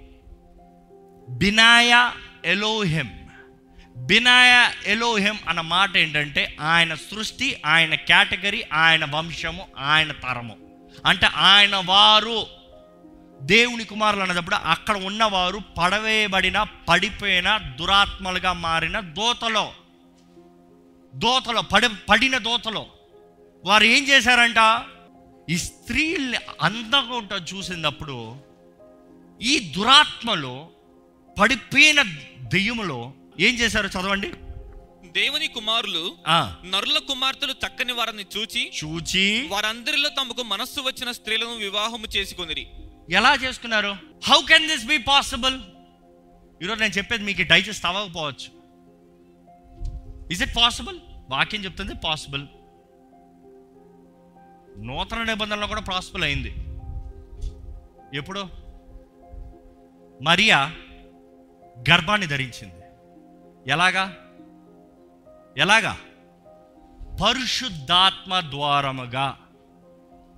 బినాయ 1.29 2.11
ఎలోహెమ్ 2.45 3.09
బినాయ 3.97 4.71
ఎలోహెమ్ 4.87 5.39
అన్న 5.49 5.61
మాట 5.61 5.97
ఏంటంటే 5.97 6.57
ఆయన 6.61 6.95
సృష్టి 6.95 7.63
ఆయన 7.67 7.95
కేటగిరీ 7.95 8.65
ఆయన 8.73 9.05
వంశము 9.05 9.67
ఆయన 9.79 10.13
తరము. 10.13 10.57
అంటే 11.07 11.27
ఆయన 11.27 11.83
వారు 11.85 12.47
దేవుని 13.41 13.85
కుమారులు 13.85 14.23
అన్నప్పుడు 14.23 14.55
అక్కడ 14.55 14.97
ఉన్నవారు 14.97 15.61
పడవేయబడిన 15.79 16.67
పడిపోయిన 16.89 17.59
దురాత్మలుగా 17.59 18.53
మారిన 18.53 19.01
దోతలో. 19.01 19.73
దోతలో 21.15 21.63
పడి 21.63 21.89
పడిన 22.09 22.39
దోతలో. 22.39 22.87
వారు 23.65 23.85
ఏం 23.85 24.09
చేశారంట? 24.09 24.83
ఈ 25.51 25.59
స్త్రీల్ని 25.59 26.39
అందంగా 26.63 27.17
ఉంటా 27.17 27.37
చూసినప్పుడు 27.37 28.37
ఈ 29.43 29.59
దురాత్మలో 29.59 30.69
పడిపోయిన 31.41 32.03
దెయ్యములో 32.39 33.13
ఏం 33.41 33.55
చేశారు 33.55 33.87
చదవండి. 33.87 34.33
దేవుని 35.13 35.47
కుమారులు 35.47 36.17
నరుల 36.67 36.99
కుమార్తెలు 36.99 37.53
చక్కని 37.53 37.93
వారిని 37.93 38.27
చూచి 38.37 38.73
చూచి 38.85 39.49
వారందరిలో 39.49 40.09
తమకు 40.09 40.43
మనస్సు 40.43 40.81
వచ్చిన 40.81 41.13
స్త్రీలను 41.13 41.57
వివాహము 41.57 42.07
చేసుకొనిరి 42.07 42.67
ఎలా 43.11 43.35
చేసుకున్నారు? 43.35 43.97
How 44.25 44.41
can 44.49 44.67
this 44.67 44.87
be 44.87 44.99
possible 44.99 45.61
ఈరోజు 46.63 46.81
నేను 46.81 46.93
చెప్పేది 46.93 47.25
మీకు 47.25 47.43
డైజెస్ట్ 47.43 47.87
అవ్వకపోవచ్చు. 47.87 48.59
ఇస్ 50.33 50.43
ఇట్ 50.43 50.57
పాసిబుల్ 50.57 51.01
వాక్యం 51.31 51.65
చెప్తుంది 51.65 51.95
పాసిబుల్ 51.95 52.47
నూతన 54.79 55.23
నిబంధనలో 55.23 55.67
కూడా 55.67 55.81
పాసిబుల్ 55.81 56.25
అయింది. 56.25 56.55
ఎప్పుడు? 58.17 58.49
మరియా 60.23 60.73
గర్భాన్ని 61.91 62.27
ధరించింది. 62.27 62.85
ఎలాగా? 63.71 64.17
ఎలాగా? 65.59 65.99
పరిశుద్ధాత్మ 67.23 68.41
ద్వారముగా. 68.41 69.39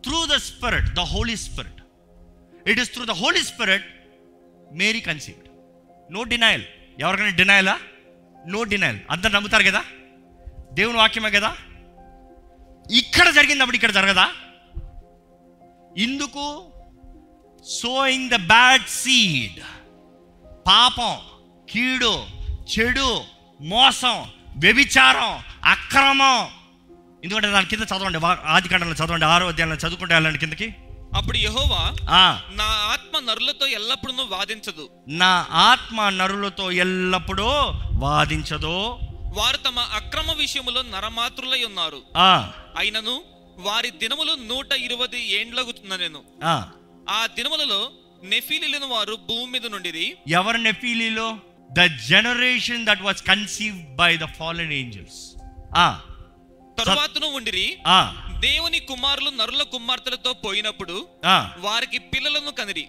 Through 0.04 0.26
the 0.26 0.36
spirit 0.36 0.94
the 0.94 1.00
Holy 1.00 1.36
Spirit 1.36 1.79
it 2.70 2.80
is 2.80 2.92
through 2.92 3.04
the 3.04 3.10
Holy 3.10 3.42
Spirit 3.42 3.84
Mary 4.72 5.00
conceived 5.00 5.48
no 6.12 6.22
denial 6.22 6.62
ఎవరికైనా 7.00 7.36
డినయలా 7.36 7.80
నో 8.46 8.62
డినయల్ 8.62 8.98
అందరు 9.10 9.32
నమ్ముతారు 9.32 9.62
కదా? 9.62 9.84
దేవుని 10.72 10.98
వాక్యమే 10.98 11.30
కదా? 11.30 11.56
ఇక్కడ 12.90 13.30
జరిగినప్పుడు 13.30 13.74
ఇక్కడ 13.76 13.90
జరగదా? 13.90 14.28
ఇందుకు 15.96 16.72
సోయింగ్ 17.64 18.30
ద 18.30 18.36
బ్యాడ్ 18.36 18.82
సీడ్ 18.82 19.62
పాపం 20.66 21.18
కీడు 21.70 22.26
చెడు 22.78 23.20
మోసం 23.60 24.30
వ్యభిచారం 24.56 25.42
అక్రమం. 25.64 26.48
ఎందుకంటే 27.24 27.50
దాని 27.50 27.66
కింద 27.66 27.82
చదవండి. 27.82 28.18
ఆది 28.44 28.68
కాండంలో 28.68 29.06
చదవండి. 29.06 29.24
ఆరో 29.24 29.48
అధ్యాయంలో 29.48 29.76
చదువుకుంటే 29.76 30.14
వెళ్ళండి 30.14 30.38
కిందకి. 30.38 30.74
అప్పుడు 31.16 31.38
యెహోవా 31.38 31.96
ఆ, 32.10 32.40
నా 32.50 32.64
ఆత్మ 32.64 33.18
నరులతో 33.18 33.66
ఎల్లప్పుడూ 33.66 34.14
వాదించదు. 34.28 34.90
నా 35.08 35.46
ఆత్మ 35.50 36.08
నరులతో 36.08 36.70
ఎల్లప్పుడూ 36.70 37.46
వాదించదు. 37.92 38.98
వారు 39.34 39.56
తమ 39.56 39.80
అక్రమ 39.80 40.32
విషయములో 40.32 40.82
నరమాతృలై 40.82 41.64
ఉన్నారు. 41.64 42.02
ఆ, 42.16 42.52
అయినను 42.76 43.22
వారి 43.58 43.90
దినములు 43.90 44.32
నూట 44.32 44.72
ఇరవై 44.72 45.20
ఏండ్లగుతున్న 45.20 45.96
నేను. 45.96 46.22
ఆ. 46.44 46.68
ఆ 47.10 47.26
దినములలో 47.26 47.90
నెఫీలిన 48.22 48.84
వారు 48.84 49.14
భూమి 49.14 49.52
మీద 49.52 49.66
నుండిరి. 49.66 50.16
ఎవరు 50.28 50.56
నెఫీలీలో? 50.56 51.38
The 51.72 51.86
generation 52.08 52.86
that 52.86 53.02
was 53.02 53.22
conceived 53.22 53.96
by 53.96 54.16
the 54.16 54.24
fallen 54.24 54.72
angels 54.72 55.42
ఆ. 55.76 56.00
తరువాతను 56.78 57.26
ఉండిరి. 57.26 57.78
ఆ. 57.86 58.26
దేవుని 58.40 58.78
కుమారులు 58.78 59.30
నరుల 59.30 59.62
కుమార్తెలతో 59.62 60.32
పోయినప్పుడు 60.32 61.09
వారికి 61.59 61.99
పిల్లలను 61.99 62.50
కనిరి. 62.50 62.87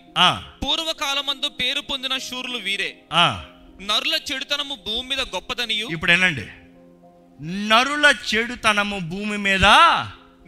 పూర్వకాలమందు 0.65 1.50
పేరు 1.50 1.81
పొందిన 1.81 2.17
శూరులు 2.17 2.58
వీరే. 2.58 2.98
ఆ. 3.13 3.43
నరుల 3.81 4.20
చెడుతనము 4.34 4.75
భూమి 4.75 5.10
మీద 5.10 5.20
గొప్పదనియు. 5.20 5.88
ఇప్పుడు 5.88 6.12
ఏనండి 6.12 6.41
నరుల 7.67 8.13
చెడుతనము 8.36 9.00
భూమి 9.00 9.38
మీద 9.38 9.65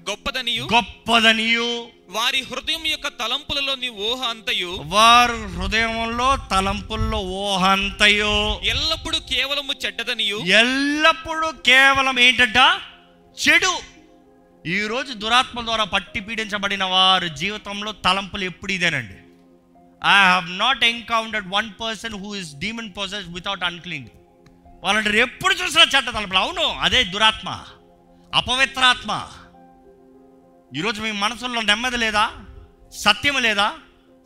గొప్పదనియు. 0.10 0.63
గొప్పదనియు. 0.74 1.88
వారి 2.10 2.41
హృదయం 2.41 2.86
యొక్క 2.86 3.07
తలంపులలోని 3.07 3.89
ఊహ 3.89 4.27
అంతయు. 4.27 4.83
వారు 4.86 5.36
హృదయంలో 5.36 6.38
తలంపుల్లో 6.51 7.17
ఊహంతయో 7.17 8.62
ఎల్లప్పుడూ 8.63 9.19
కేవలము 9.19 9.74
చెడ్డదనియు. 9.86 10.38
ఎల్లప్పుడూ 10.38 11.51
కేవలం 11.51 12.19
ఏంటంట? 12.19 12.81
చెడు. 13.50 13.92
ఈరోజు 14.67 15.13
దురాత్మ 15.13 15.65
ద్వారా 15.65 15.84
పట్టి 15.84 16.20
పీడించబడిన 16.20 16.84
వారి 16.84 17.29
జీవితంలో 17.29 17.91
తలంపులు 17.91 18.43
ఎప్పుడు 18.43 18.72
ఇదేనండి? 18.72 19.13
I 20.05 20.25
have 20.25 20.51
not 20.51 20.84
encountered 20.84 21.53
one 21.53 21.70
person 21.82 22.13
who 22.13 22.36
is 22.36 22.55
demon 22.55 22.91
person 22.98 23.34
without 23.34 23.63
unclean 23.63 24.08
వాళ్ళంటారు 24.84 25.15
ఎప్పుడు 25.15 25.53
చూసినా 25.53 25.86
చెడ్డ 25.96 26.10
తలంపులు. 26.10 26.38
అవును 26.38 26.62
అదే 26.62 27.03
దురాత్మ. 27.03 27.60
అపవిత్రాత్మ. 28.34 29.27
ఈరోజు 30.77 31.01
మీ 31.01 31.12
మనసుల్లో 31.12 31.62
నెమ్మది 31.62 31.98
లేదా? 31.98 32.32
సత్యం 32.91 33.41
లేదా? 33.41 33.74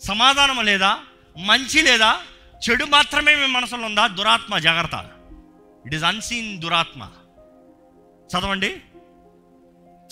సమాధానం 0.04 0.66
లేదా? 0.66 0.98
మంచి 1.38 1.82
లేదా? 1.82 2.22
చెడు 2.70 2.86
మాత్రమే 2.86 3.36
మీ 3.36 3.46
మనసులో 3.46 3.86
ఉందా? 3.86 4.08
దురాత్మ 4.08 4.58
జాగ్రత్త. 4.58 5.10
ఇట్ 5.86 5.96
ఈస్ 5.96 6.04
అన్సీన్ 6.04 6.62
దురాత్మ. 6.62 7.10
చదవండి. 8.38 8.82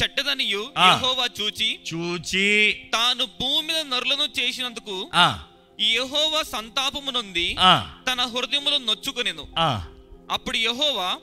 చెడ్డదనియు. 0.04 0.72
యెహోవా 0.80 1.28
చూచి 1.42 1.80
చూచి. 1.94 2.74
తాను 2.94 3.26
భూమి 3.26 3.68
మీద 3.68 3.78
నరులను 3.78 4.40
చేసినందుకు 4.40 5.10
ఆ, 5.14 5.44
యెహోవా 5.82 6.44
సంతాపము 6.44 7.12
ఆ, 7.60 7.94
తన 8.12 8.22
హృదయములో 8.22 8.78
నొచ్చుకొనెను. 8.78 9.48
ఆ, 9.60 9.86
అప్పుడు 10.32 10.58
యెహోవా 10.58 11.18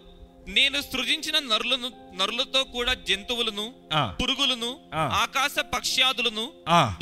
నేను 0.49 0.81
సృజించిన 0.81 1.38
నరులను 1.38 1.93
నరులతో 2.17 2.64
కూడా 2.64 2.95
జంతువులను 2.95 3.75
పురుగులను. 4.23 4.81
ఆకాశ 4.95 5.59
పక్ష్యాదులను 5.59 6.52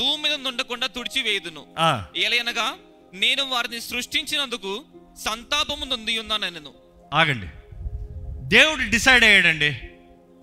భూమి 0.01 0.23
మీద 0.23 0.33
నుండకుండా 0.33 0.87
తుడిచివేయుదును. 0.87 1.67
ఎలయనగా 2.17 2.77
నేను 3.15 3.49
వారిని 3.49 3.81
సృష్టించినందుకు 3.81 4.85
సంతాపము 5.25 5.85
నొంది 5.85 6.19
ఉన్నాను 6.19 6.75
ఆగండి. 7.15 7.47
దేవుడు 8.49 8.91
డిసైడ్ 8.91 9.25
అయ్యాడండి. 9.25 9.77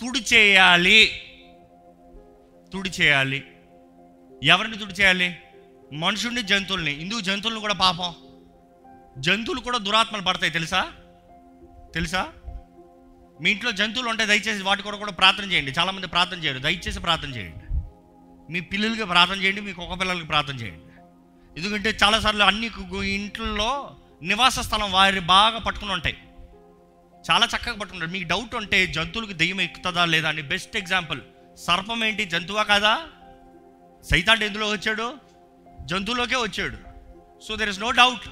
తుడి 0.02 0.36
చేయాలి 0.36 1.12
తుడి 2.74 2.90
చేయాలి 2.90 3.44
ఎవరిని 4.44 4.78
తుడిచేయాలి? 4.78 5.24
చేయాలి 5.24 5.38
మనుషుల్ని 5.94 6.42
జంతువుల్ని. 6.42 6.92
ఇందుకు 6.92 7.20
జంతువులను 7.20 7.60
కూడా 7.60 7.74
పాపం. 7.74 8.16
జంతువులు 9.18 9.60
కూడా 9.60 9.78
దురాత్మలు 9.78 10.22
పడతాయి 10.22 10.52
తెలుసా? 10.52 10.92
తెలుసా? 11.94 12.34
మీ 13.42 13.52
ఇంట్లో 13.52 13.72
జంతువులు 13.72 14.10
ఉంటాయి 14.10 14.30
దయచేసి 14.30 14.64
వాటి 14.64 14.84
కూడా 14.84 14.98
కూడా 14.98 15.12
ప్రార్థన 15.12 15.52
చేయండి. 15.52 15.72
చాలామంది 15.72 16.08
ప్రార్థన 16.08 16.38
చేయరు. 16.38 16.60
దయచేసి 16.60 17.00
ప్రార్థన 17.00 17.30
చేయండి. 17.30 17.74
మీ 18.54 18.60
పిల్లలకి 18.60 19.06
ప్రార్థన 19.06 19.42
చేయండి 19.42 19.62
మీ 19.62 19.74
కుక్క 19.74 20.00
పిల్లలకి 20.00 20.28
ప్రార్థన 20.28 20.56
చేయండి. 20.56 20.82
ఎందుకంటే 21.58 21.98
చాలాసార్లు 22.04 22.44
అన్ని 22.44 22.70
ఇంట్లో 23.12 23.96
నివాస 24.22 24.60
స్థలం 24.60 24.92
వారి 24.92 25.20
బాగా 25.20 25.60
పట్టుకుని 25.60 25.92
ఉంటాయి. 25.92 26.18
చాలా 27.32 27.48
చక్కగా 27.56 27.76
పట్టుకుంటారు 27.76 28.12
మీకు 28.12 28.28
డౌట్ 28.28 28.56
ఉంటే 28.56 28.88
జంతువులకు 28.88 29.34
దెయ్యం 29.34 29.62
ఎక్కుతుందా 29.62 30.06
లేదా 30.06 30.30
అని 30.30 30.42
బెస్ట్ 30.42 30.78
ఎగ్జాంపుల్ 30.78 31.22
సర్పం 31.56 32.04
ఏంటి? 32.04 32.26
జంతువా 32.26 32.64
కాదా? 32.64 33.08
సైతాండు 34.04 34.46
ఎందులో 34.46 34.70
వచ్చాడు? 34.70 35.14
జంతువులోకే 35.86 36.36
వచ్చాడు. 36.36 36.78
So 37.48 37.56
there 37.56 37.70
is 37.70 37.80
no 37.80 37.92
doubt 37.92 38.28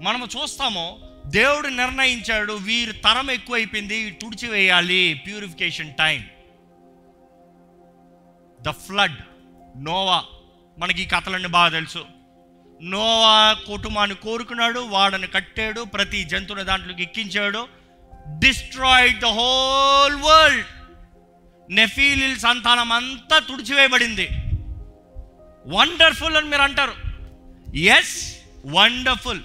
మనము 0.00 0.26
చూస్తాము 0.26 1.00
దేవుడు 1.26 1.68
నిర్ణయించాడు 1.68 2.52
వీరి 2.52 2.92
తరం 2.92 3.30
ఎక్కువైపోయింది 3.30 4.10
తుడిచివేయాలి 4.10 5.22
purification 5.26 5.94
time 5.94 6.24
the 8.62 8.68
flood 8.68 9.18
Noah 9.76 10.24
మనకి 10.78 11.02
ఈ 11.02 11.06
కథలన్నీ 11.06 11.48
బాగా 11.48 11.68
తెలుసు. 11.68 12.19
నోవా 12.82 13.56
కుటుంబాన్ని 13.66 14.16
కోరుకున్నాడు 14.16 14.80
వాడని 14.80 15.26
కట్టాడు 15.26 15.80
ప్రతి 15.80 16.24
జంతువుని 16.24 16.64
దాంట్లోకి 16.64 17.02
ఎక్కించాడు. 17.02 17.68
Destroyed 18.28 19.20
the 19.20 19.24
whole 19.24 20.14
world 20.14 20.66
Nephilim 21.70 22.38
సంతానం 22.38 22.92
అంతా 22.92 23.38
తుడిచివేయబడింది. 23.38 24.28
వండర్ఫుల్ 25.66 26.36
అని 26.36 26.48
మీరు 26.48 26.62
అంటారు. 26.62 26.94
ఎస్ 27.76 28.36
వండర్ఫుల్ 28.66 29.40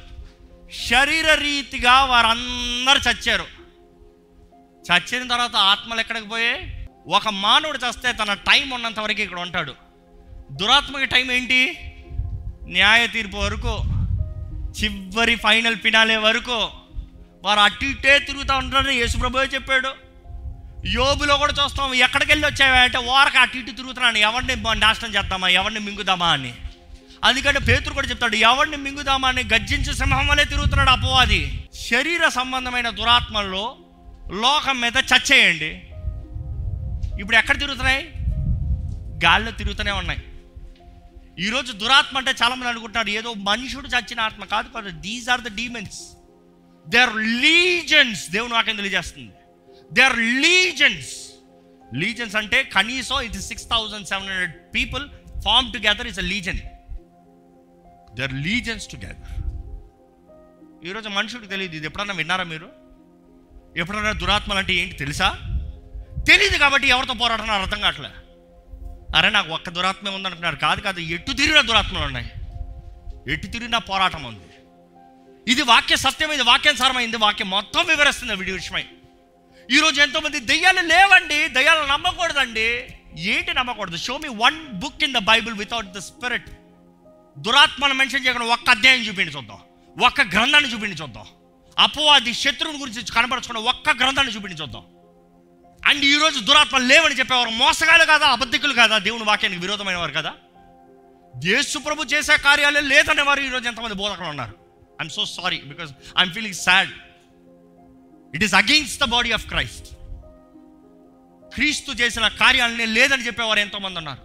శరీర 0.89 1.33
రీతిగా 1.33 2.05
వారందరూ 2.05 3.11
చచ్చారు. 3.11 3.45
చచ్చిన 4.91 5.27
తర్వాత 5.27 5.55
ఆత్మలు 5.55 5.99
ఎక్కడికి 5.99 6.27
పోయే? 6.27 6.87
ఒక 7.07 7.27
మానవుడు 7.27 7.77
చస్తే 7.77 8.13
తన 8.13 8.33
టైం 8.33 8.69
ఉన్నంత 8.69 8.99
వరకు 8.99 9.21
ఇక్కడ 9.21 9.39
ఉంటాడు. 9.39 9.75
దురాత్మక 10.51 11.03
టైం 11.03 11.31
ఏంటి? 11.31 11.77
న్యాయ 12.67 13.07
తీర్పు 13.07 13.37
వరకు 13.37 13.83
చివరి 14.79 15.35
ఫైనల్ 15.35 15.75
పినాలే 15.85 16.17
వరకు 16.17 16.67
వారు 17.43 17.59
అటు 17.59 17.85
ఇటే 17.85 18.19
తిరుగుతూ 18.19 18.57
ఉంటారని 18.57 18.95
యేసుప్రభు 18.95 19.39
చెప్పాడు. 19.39 19.89
యోబులో 20.87 21.37
కూడా 21.37 21.53
చూస్తాం 21.63 21.93
ఎక్కడికి 21.93 22.31
వెళ్ళి 22.31 22.47
వచ్చావా 22.47 22.77
అంటే 22.77 22.97
ఓరక 22.97 23.37
అటు 23.37 23.57
ఇటు 23.57 23.71
తిరుగుతున్నాను 23.71 24.17
ఎవరిని 24.17 24.55
నాశనం 24.79 25.15
చేద్దామా 25.15 25.47
ఎవరిని 25.47 25.79
మింగుదామా 25.79 26.27
అని. 26.27 26.53
అందుకంటే 27.23 27.59
పేతురు 27.59 27.93
కూడా 27.93 28.07
చెప్తాడు 28.07 28.35
ఎవరిని 28.35 28.77
మింగుదామా 28.77 29.27
అని 29.27 29.43
గర్జించి 29.53 29.95
సింహం 29.95 30.27
వల్లే 30.27 30.45
తిరుగుతున్నాడు 30.45 30.89
అపవాది. 30.89 31.63
శరీర 31.89 32.27
సంబంధమైన 32.27 32.89
దురాత్మల్లో 32.89 33.75
లోకం 34.31 34.81
మీద 34.81 34.97
చచ్చేయండి. 34.97 35.83
ఇప్పుడు 37.21 37.37
ఎక్కడ 37.37 37.59
తిరుగుతున్నాయి? 37.59 38.11
గాల్లో 39.25 39.51
తిరుగుతూనే 39.51 39.91
ఉన్నాయి. 39.91 40.23
ఈరోజు 41.37 41.71
దురాత్మ 41.71 42.15
అంటే 42.17 42.31
చాలా 42.41 42.55
మంది 42.55 42.69
అనుకుంటున్నారు 42.71 43.09
ఏదో 43.19 43.33
మనుషుడు 43.33 43.87
చచ్చిన 43.87 44.19
ఆత్మ 44.19 44.43
కాదు 44.53 44.67
కాదు 44.75 44.89
these 45.07 45.29
are 45.33 45.41
the 45.41 45.49
demons 45.61 45.97
they 46.85 46.99
are 47.05 47.15
legions 47.45 48.31
దేవుని 48.35 48.53
వాక్యం 48.53 48.77
తెలియజేస్తుంది. 48.81 49.33
దే 49.95 50.01
ఆర్ 50.01 50.19
లీజన్స్ 50.45 51.11
లీజన్స్ 52.01 52.35
అంటే 52.41 52.59
కనీసం 52.75 53.17
ఇది 53.27 53.41
six 53.49 53.67
thousand 53.73 54.07
seven 54.11 54.29
hundred 54.29 54.55
people 54.77 55.03
form 55.45 55.73
together 55.73 56.07
is 56.11 56.19
a 56.19 56.27
legion 56.33 56.61
they 58.15 58.23
are 58.23 58.37
legions 58.47 58.87
together 58.93 59.33
ఈరోజు 60.87 61.09
మనుషుడికి 61.09 61.51
తెలియదు 61.53 61.75
ఇది 61.75 61.87
ఎప్పుడన్నా 61.89 62.15
విన్నారా 62.21 62.43
మీరు? 62.43 62.67
ఎప్పుడన్నా 63.81 64.11
దురాత్మలు 64.23 64.59
అంటే 64.59 64.73
ఏంటి 64.81 64.95
తెలుసా? 65.03 65.29
తెలియదు 66.29 66.57
కాబట్టి 66.57 66.87
ఎవరితో 66.87 67.13
పోరాడుతున్నారు 67.13 67.61
అర్థం 67.61 67.81
కావట్లే. 67.85 68.11
అరే 69.15 69.29
నాకు 69.29 69.49
ఒక్క 69.53 69.69
దురాత్మ 69.69 70.09
ఉందంటున్నారు 70.09 70.55
కాదు 70.55 70.81
కాదు 70.81 70.99
ఎటు 70.99 71.31
తిరిగిన 71.31 71.61
దురాత్మలు 71.61 72.03
ఉన్నాయి. 72.03 72.31
ఎటు 73.33 73.47
తిరిగిన 73.47 73.77
పోరాటం 73.77 74.23
ఉంది. 74.23 74.47
ఇది 75.51 75.61
వాక్య 75.61 75.95
సత్యం 75.95 76.31
ఇది 76.31 76.43
వాక్యానుసారమైంది 76.43 77.17
వాక్యం 77.17 77.49
మొత్తం 77.49 77.85
వివరిస్తుంది 77.85 78.35
వీడి 78.35 78.51
విషయమై. 78.51 78.85
ఈరోజు 79.71 80.01
ఎంతోమంది 80.01 80.39
దెయ్యాలు 80.39 80.81
లేవండి 80.81 81.47
దెయ్యాలు 81.47 81.85
నమ్మకూడదండి. 81.85 82.87
ఏంటి 83.17 83.53
నమ్మకూడదు? 83.53 83.97
Show 83.97 84.17
me 84.17 84.29
one 84.29 84.67
book 84.67 85.03
in 85.03 85.13
the 85.13 85.17
Bible 85.17 85.55
without 85.55 85.91
the 85.91 85.97
spirit 85.97 86.49
దురాత్మను 87.37 87.93
mention 87.93 88.25
చేయకుండా 88.25 88.47
ఒక్క 88.47 88.69
అధ్యాయం 88.69 89.01
చూపించి 89.01 89.31
చూద్దాం. 89.31 89.57
ఒక్క 90.05 90.21
గ్రంథాన్ని 90.21 90.73
చూపించి 90.73 90.95
చూద్దాం. 90.95 91.25
అపవాది 91.79 92.33
శత్రువుని 92.33 92.79
గురించి 92.79 93.11
కనపరచుకున్న 93.11 93.59
ఒక్క 93.59 93.89
గ్రంథాన్ని 93.89 94.35
చూపించి 94.35 94.55
చూద్దాం. 94.55 94.83
అండ్ 95.87 96.05
ఈరోజు 96.05 96.39
దురాత్మలు 96.39 96.83
లేవని 96.83 97.15
చెప్పేవారు. 97.15 97.49
మోసగాలు 97.49 98.05
కాదా? 98.05 98.25
అబద్ధికులు 98.27 98.73
కాదా? 98.73 98.97
దేవుని 98.97 99.23
వాక్యానికి 99.23 99.61
విరోధమైన 99.61 99.97
వారు 99.97 100.11
కదా? 100.11 100.33
యేసు 101.45 101.79
ప్రభు 101.79 102.03
చేసే 102.03 102.37
కార్యాలే 102.37 102.81
లేదనే 102.81 103.21
వారు 103.21 103.41
ఈరోజు 103.41 103.67
ఎంతమంది 103.67 103.95
బోధకులు 103.95 104.27
ఉన్నారు. 104.27 104.51
I'm 105.01 105.09
so 105.09 105.25
sorry 105.25 105.57
because 105.57 105.91
I'm 106.19 106.33
feeling 106.33 106.55
sad 106.55 106.89
it 108.35 108.43
is 108.43 108.53
against 108.53 109.01
the 109.01 109.03
body 109.03 109.31
of 109.31 109.47
Christ 109.47 109.87
Kreestu 111.53 111.91
చేసిన 111.91 112.27
కార్యాలనే 112.27 112.85
లేదని 112.85 113.25
చెప్పేవారు 113.25 113.59
ఎంతోమంది 113.59 113.97
ఉన్నారు. 113.97 114.23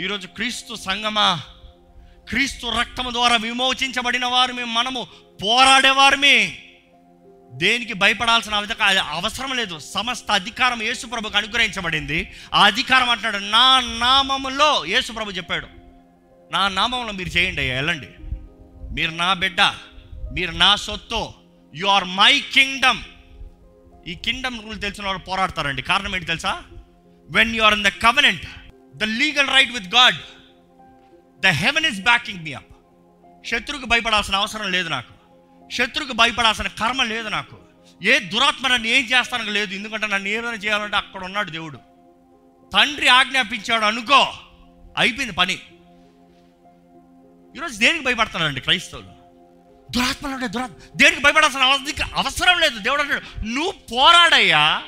ఈరోజు 0.00 0.26
క్రీస్తు 0.26 0.74
సంగమా 0.74 1.40
క్రీస్తు 2.28 2.66
రక్తము 2.66 3.10
ద్వారా 3.10 3.36
విమోచించబడిన 3.36 4.26
వారు 4.26 4.52
మేము 4.52 4.72
మనము 4.72 5.06
పోరాడేవారమే. 5.42 6.58
దేనికి 7.60 7.92
భయపడాల్సిన 7.92 8.54
అవసరం 9.10 9.52
లేదు. 9.56 9.78
సమస్త 9.78 10.30
అధికారం 10.30 10.82
యేసుప్రభుకు 10.82 11.36
అనుగ్రహించబడింది. 11.36 12.18
ఆ 12.54 12.64
అధికారం 12.64 13.10
అంటున్నాడు 13.10 13.38
నా 13.44 13.66
నామములో 13.80 14.84
యేసుప్రభు 14.86 15.30
చెప్పాడు 15.30 15.66
నా 16.52 16.68
నామంలో 16.68 17.12
మీరు 17.12 17.28
చేయండి 17.28 17.60
అయ్యా 17.60 17.74
వెళ్ళండి. 17.74 18.08
మీరు 18.94 19.10
నా 19.10 19.28
బిడ్డ 19.34 19.60
మీరు 20.32 20.52
నా 20.62 20.76
సొత్తు. 20.76 21.22
You 21.74 21.86
are 21.86 22.04
my 22.04 22.32
kingdom. 22.52 23.00
ఈ 24.08 24.14
కింగ్డమ్ 24.14 24.58
రూల్ 24.64 24.80
తెలిసిన 24.80 25.04
వాళ్ళు 25.04 25.22
పోరాడతారండి. 25.24 25.82
కారణం 25.82 26.14
ఏంటి 26.14 26.26
తెలుసా? 26.26 26.54
When 27.30 27.56
you 27.56 27.62
are 27.62 27.74
in 27.74 27.84
the 27.84 27.88
covenant 27.88 28.46
the 28.96 29.04
legal 29.20 29.48
right 29.48 29.72
with 29.72 29.94
God 29.94 30.16
the 31.40 31.46
heaven 31.46 31.86
is 31.86 32.00
backing 32.00 32.44
me 32.44 32.52
up 32.52 32.70
శత్రువుకి 33.46 33.86
భయపడాల్సిన 33.86 34.36
అవసరం 34.36 34.72
లేదు 34.72 34.88
నాకు. 34.88 35.11
శత్రువుకి 35.72 36.14
భయపడాల్సిన 36.14 36.68
కర్మ 36.68 37.02
లేదు 37.02 37.28
నాకు. 37.28 37.56
ఏ 38.02 38.18
దురాత్మ 38.18 38.68
నన్ను 38.68 38.88
ఏం 38.88 39.04
చేస్తానికి 39.04 39.50
లేదు. 39.50 39.74
ఎందుకంటే 39.74 40.06
నన్ను 40.06 40.28
ఏదైనా 40.28 40.54
చేయాలంటే 40.54 40.96
అక్కడ 40.96 41.24
ఉన్నాడు 41.24 41.50
దేవుడు. 41.50 41.76
తండ్రి 42.74 43.08
ఆజ్ఞాపించాడు 43.08 43.84
అనుకో. 43.84 44.32
అయిపోయింది 44.96 45.34
పని. 45.34 45.58
ఈరోజు 47.56 47.78
దేనికి 47.78 48.04
భయపడతానండి 48.04 48.60
క్రైస్తవులు? 48.60 49.06
దురాత్మలు 49.90 50.34
ఉండే 50.34 50.48
దురాత్మ 50.48 50.74
దేనికి 50.96 51.22
భయపడాల్సిన 51.22 51.60
అవసరం 51.60 52.10
అవసరం 52.14 52.60
లేదు. 52.60 52.78
దేవుడు 52.78 53.02
అంటాడు 53.02 53.44
నువ్వు 53.44 53.72
పోరాడయ్యా. 53.72 54.82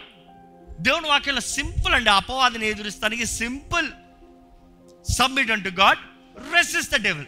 దేవుని 0.80 1.08
వాక్యంలో 1.08 1.40
సింపుల్ 1.40 1.94
అండి. 1.94 2.10
అపవాదిని 2.10 2.66
ఎదురిస్తానికి 2.66 3.26
simple. 3.26 3.88
Submit 5.12 5.50
unto 5.50 5.68
God 5.68 5.98
resist 6.54 6.90
the 6.90 6.96
devil 6.96 7.26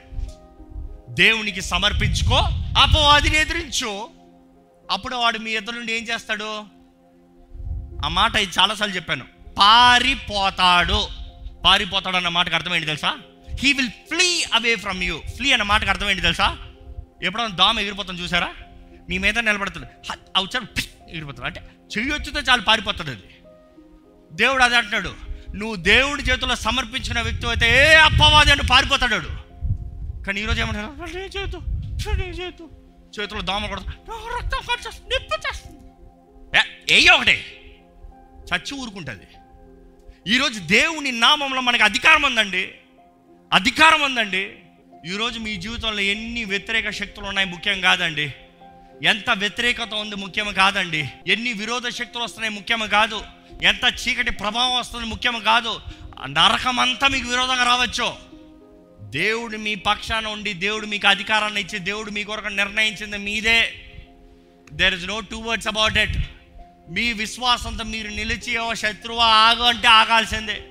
దేవునికి 1.17 1.61
సమర్పించుకో 1.61 2.37
అపవాదిని 2.79 3.39
ఎదిరించు. 3.39 4.09
అప్పుడు 4.91 5.17
వాడు 5.17 5.39
మీ 5.39 5.51
ఇద్దరు 5.51 5.75
నుండి 5.75 5.93
ఏం 5.93 6.05
చేస్తాడు? 6.05 6.59
ఆ 8.05 8.09
మాట 8.09 8.37
ఇది 8.37 8.53
చాలాసార్లు 8.59 8.95
చెప్పాను. 8.95 9.25
పారిపోతాడు. 9.59 11.09
పారిపోతాడు 11.65 12.17
అన్న 12.17 12.29
మాటకు 12.29 12.55
అర్థమైంది 12.55 12.87
తెలుసా? 12.87 13.19
He 13.59 13.73
will 13.73 13.89
flee 13.89 14.45
away 14.55 14.77
from 14.77 15.03
you 15.03 15.23
flee 15.37 15.53
అన్న 15.53 15.63
మాటకు 15.63 15.91
అర్థమైంది 15.91 16.23
తెలుసా? 16.23 16.59
ఎప్పుడైనా 17.23 17.57
దోమ 17.57 17.81
ఎగిరిపోతాం 17.81 18.19
చూసారా? 18.19 18.55
మీ 19.09 19.19
మీద 19.19 19.39
నిలబడుతుంది. 19.39 19.87
అవుతాడు 20.37 20.81
ఎగిరిపోతాడు 21.11 21.47
అంటే 21.47 21.63
చెయ్యొచ్చుతో 21.99 22.41
చాలు 22.41 22.63
పారిపోతుంది 22.63 23.11
అది. 23.11 23.23
దేవుడు 24.33 24.63
అదే 24.63 24.77
అంటున్నాడు. 24.77 25.15
నువ్వు 25.55 25.77
దేవుడి 25.77 26.23
చేతుల్లో 26.23 26.57
సమర్పించిన 26.57 27.21
వ్యక్తి 27.21 27.47
అయితే 27.47 27.91
ఏ 27.91 27.95
అప్పవాది 27.95 28.53
అని 28.53 28.63
పారిపోతాడు 28.71 29.46
కానీ 30.27 30.41
ఈరోజు 30.41 30.61
ఏమంటారు? 30.61 30.87
నేను 30.87 31.41
చేతు 31.41 31.57
నేను 32.17 32.33
చేతు. 32.33 32.71
చేతుల్లో 33.21 33.41
దోమ 33.41 33.67
కొడతా. 33.67 33.93
రక్తం 34.39 34.59
వచ్చేస్తుంది 34.59 35.15
నిప్పు 35.15 35.35
చేస్తుంది 35.35 35.77
ఏ 36.91 37.09
ఒకటే. 37.09 37.45
చచ్చి 38.37 38.75
ఊరుకుంటుంది. 38.75 39.27
ఈరోజు 40.35 40.61
దేవుని 40.61 41.13
నామంలో 41.13 41.61
మనకి 41.61 41.83
అధికారం 41.83 42.23
ఉందండి. 42.23 42.73
అధికారం 43.53 44.03
ఉందండి. 44.03 44.53
ఈరోజు 45.07 45.39
మీ 45.39 45.57
జీవితంలో 45.57 46.01
ఎన్ని 46.01 46.45
వ్యతిరేక 46.45 46.91
శక్తులు 46.91 47.27
ఉన్నాయి 47.27 47.49
ముఖ్యం 47.49 47.81
కాదండి. 47.81 48.35
ఎంత 49.05 49.31
వ్యతిరేకత 49.31 49.95
ఉంది 49.95 50.17
ముఖ్యం 50.17 50.53
కాదండి. 50.53 51.11
ఎన్ని 51.27 51.53
విరోధ 51.53 51.89
శక్తులు 51.89 52.25
వస్తున్నాయి 52.25 52.55
ముఖ్యం 52.55 52.89
కాదు. 52.89 53.23
ఎంత 53.63 54.09
చీకటి 54.09 54.31
ప్రభావం 54.31 54.79
వస్తుంది 54.79 55.07
ముఖ్యం 55.07 55.43
కాదు. 55.45 55.81
ఆ 56.19 56.27
నరకం 56.27 56.81
అంతా 56.81 57.09
మీకు 57.09 57.29
విరోధంగా 57.29 57.65
రావచ్చు. 57.65 58.26
దేవుడు 59.17 59.57
మీ 59.57 59.75
పక్షాన 59.75 60.27
ఉండి 60.27 60.53
దేవుడు 60.53 60.87
మీకు 60.87 61.09
అధికారాన్ని 61.09 61.61
ఇచ్చి 61.61 61.79
దేవుడు 61.79 62.11
మీ 62.11 62.25
కొరకు 62.25 62.49
నిర్ణయించింది 62.49 63.19
మీదే. 63.19 63.73
There 64.73 64.95
is 64.95 65.07
no 65.07 65.21
two 65.21 65.39
words 65.39 65.69
about 65.69 65.99
it 65.99 66.17
మీ 66.91 67.13
విశ్వాసంతో 67.13 67.85
మీరు 67.85 68.09
నిలిచి 68.09 68.41
శత్రువా 68.41 68.75
శత్రువు 68.75 69.19
ఆగు 69.19 69.63
అంటే 69.63 69.89
ఆగాల్సిందే. 69.89 70.71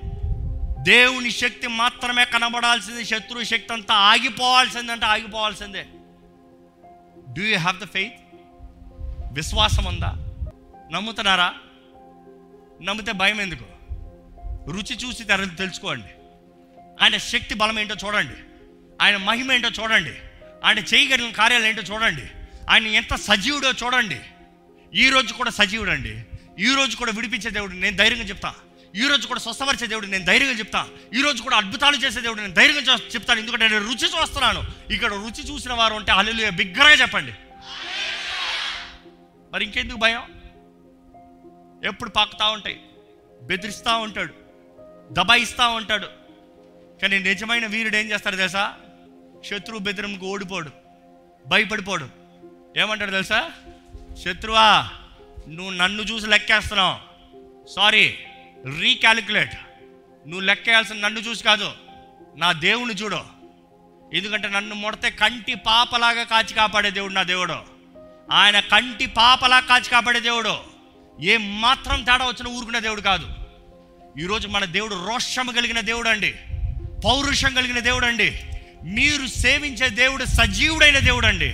దేవుని 0.83 1.31
శక్తి 1.31 1.67
మాత్రమే 1.67 2.25
కనబడాల్సింది 2.25 3.05
శత్రువు 3.05 3.43
శక్తి 3.43 3.73
అంతా 3.73 3.93
ఆగిపోవాల్సిందే 3.93 4.91
అంటే 4.91 5.05
ఆగిపోవాల్సిందే. 5.05 5.85
Do 7.33 7.41
you 7.41 7.57
have 7.57 7.79
the 7.79 7.85
faith 7.85 8.13
విశ్వాసం 9.33 9.85
ఉందా? 9.85 10.11
నమ్ముతున్నారా? 10.91 11.53
నమ్మితే 12.81 13.11
భయం 13.11 13.41
ఎందుకు? 13.41 13.65
రుచి 14.71 14.95
చూసి 14.95 15.23
తెర 15.23 15.43
తెలుసుకోండి. 15.43 16.24
ఆయన 17.01 17.17
శక్తి 17.17 17.53
బలం 17.53 17.79
ఏంటో 17.79 17.95
చూడండి. 18.07 18.33
ఆయన 19.01 19.17
మహిమ 19.17 19.51
ఏంటో 19.51 19.69
చూడండి. 19.69 20.13
ఆయన 20.65 20.79
చేయగలిగిన 20.79 21.31
కార్యాలు 21.31 21.65
ఏంటో 21.65 21.81
చూడండి. 21.81 22.23
ఆయన 22.69 22.87
ఎంత 22.87 23.15
సజీవుడో 23.15 23.71
చూడండి. 23.71 24.19
ఈ 24.93 25.09
రోజు 25.09 25.33
కూడా 25.33 25.51
సజీవుడు 25.51 25.91
అండి 25.91 26.23
ఈ 26.59 26.73
రోజు 26.75 26.95
కూడా 26.95 27.11
విడిపించే 27.11 27.51
దేవుడు 27.51 27.73
నేను 27.73 27.97
ధైర్యంగా 27.97 28.23
చెప్తా. 28.23 28.53
ఈ 28.95 29.07
రోజు 29.07 29.27
కూడా 29.27 29.39
స్వస్థపరిచే 29.39 29.87
దేవుడు 29.87 30.05
నేను 30.05 30.25
ధైర్యంగా 30.25 30.53
చెప్తా. 30.53 30.87
ఈ 31.13 31.21
రోజు 31.21 31.41
కూడా 31.41 31.57
అద్భుతాలు 31.57 31.97
చేసే 31.97 32.21
దేవుడు 32.21 32.41
నేను 32.41 32.53
ధైర్యంగా 32.53 32.95
చెప్తాను. 33.15 33.39
ఎందుకంటే 33.39 33.67
నేను 33.67 33.85
రుచి 33.85 34.21
చూస్తున్నాను. 34.21 34.63
ఇక్కడ 34.91 35.13
రుచి 35.13 35.53
చూసిన 35.53 35.73
వారు 35.73 35.93
ఉంటే 35.93 36.11
అల్లు 36.11 36.51
బిగ్గరగా 36.51 36.93
చెప్పండి. 36.93 37.33
మరి 39.53 39.65
ఇంకెందుకు 39.65 39.97
భయం? 39.97 40.21
ఎప్పుడు 41.85 42.09
పాకుతూ 42.09 42.51
ఉంటాయి. 42.51 42.79
బెదిరిస్తూ 43.41 43.97
ఉంటాడు. 43.97 44.33
దబాయిస్తూ 45.11 45.69
ఉంటాడు. 45.69 46.24
కానీ 47.01 47.19
నిజమైన 47.19 47.65
వీరుడు 47.65 47.95
ఏం 47.95 48.11
చేస్తాడు 48.11 48.35
తెలుసా? 48.35 48.73
శత్రువు 49.49 49.79
బెదిరింపుకు 49.79 50.25
ఓడిపోడు 50.25 50.71
భయపడిపోడు. 51.47 52.09
ఏమంటాడు 52.77 53.11
తెలుసా? 53.11 53.51
శత్రువా 54.25 54.89
నువ్వు 55.49 55.71
నన్ను 55.71 56.01
చూసి 56.01 56.27
లెక్కేస్తున్నావు. 56.27 56.97
సారీ 57.75 58.17
రీకాలిక్యులేట్ 58.79 59.55
నువ్వు 60.25 60.39
లెక్కేయాల్సిన 60.39 60.95
నన్ను 60.95 61.19
చూసి 61.19 61.43
కాదు 61.43 61.71
నా 62.37 62.51
దేవుని 62.51 62.93
చూడు. 62.93 63.19
ఎందుకంటే 64.13 64.47
నన్ను 64.47 64.75
ముడితే 64.75 65.09
కంటి 65.09 65.55
పాపలాగా 65.55 66.23
కాచి 66.23 66.53
కాపాడే 66.53 66.91
దేవుడు 66.91 67.13
నా 67.13 67.23
దేవుడు. 67.23 67.55
ఆయన 68.31 68.59
కంటి 68.59 69.05
పాపలా 69.05 69.59
కాచి 69.59 69.89
కాపాడే 69.89 70.19
దేవుడు. 70.19 70.57
ఏ 71.21 71.37
మాత్రం 71.37 72.03
తేడా 72.03 72.25
వచ్చిన 72.25 72.47
ఊరుకునే 72.47 72.79
దేవుడు 72.79 73.01
కాదు. 73.01 73.33
ఈరోజు 74.19 74.47
మన 74.47 74.65
దేవుడు 74.65 75.07
రోషం 75.07 75.47
కలిగిన 75.47 75.79
దేవుడు 75.79 76.09
అండి 76.09 76.35
పౌరుషం 77.05 77.53
కలిగిన 77.53 77.79
దేవుడు 77.79 78.05
అండి 78.05 78.39
మీరు 78.83 79.27
సేవించే 79.27 79.89
దేవుడు 79.89 80.25
సజీవుడైన 80.25 80.99
దేవుడు 80.99 81.27
అండి 81.27 81.53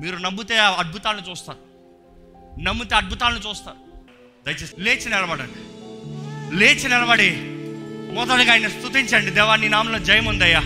మీరు 0.00 0.16
నమ్మితే 0.16 0.58
ఆ 0.58 0.70
అద్భుతాలను 0.70 1.30
చూస్తారు. 1.30 1.58
నమ్మితే 2.60 2.94
అద్భుతాలను 2.94 3.48
చూస్తారు. 3.48 3.76
దయచేసి 4.46 4.72
లేచి 4.78 5.10
నిలబడండి. 5.10 5.60
లేచి 6.56 6.88
నిలబడి 6.88 7.30
మొదటిగా 8.14 8.52
ఆయన 8.52 8.68
స్తుతించండి. 8.68 9.30
దేవా 9.30 9.56
నీ 9.56 9.68
నామంలో 9.68 9.98
జయం 9.98 10.26
ఉందయ్యా. 10.26 10.60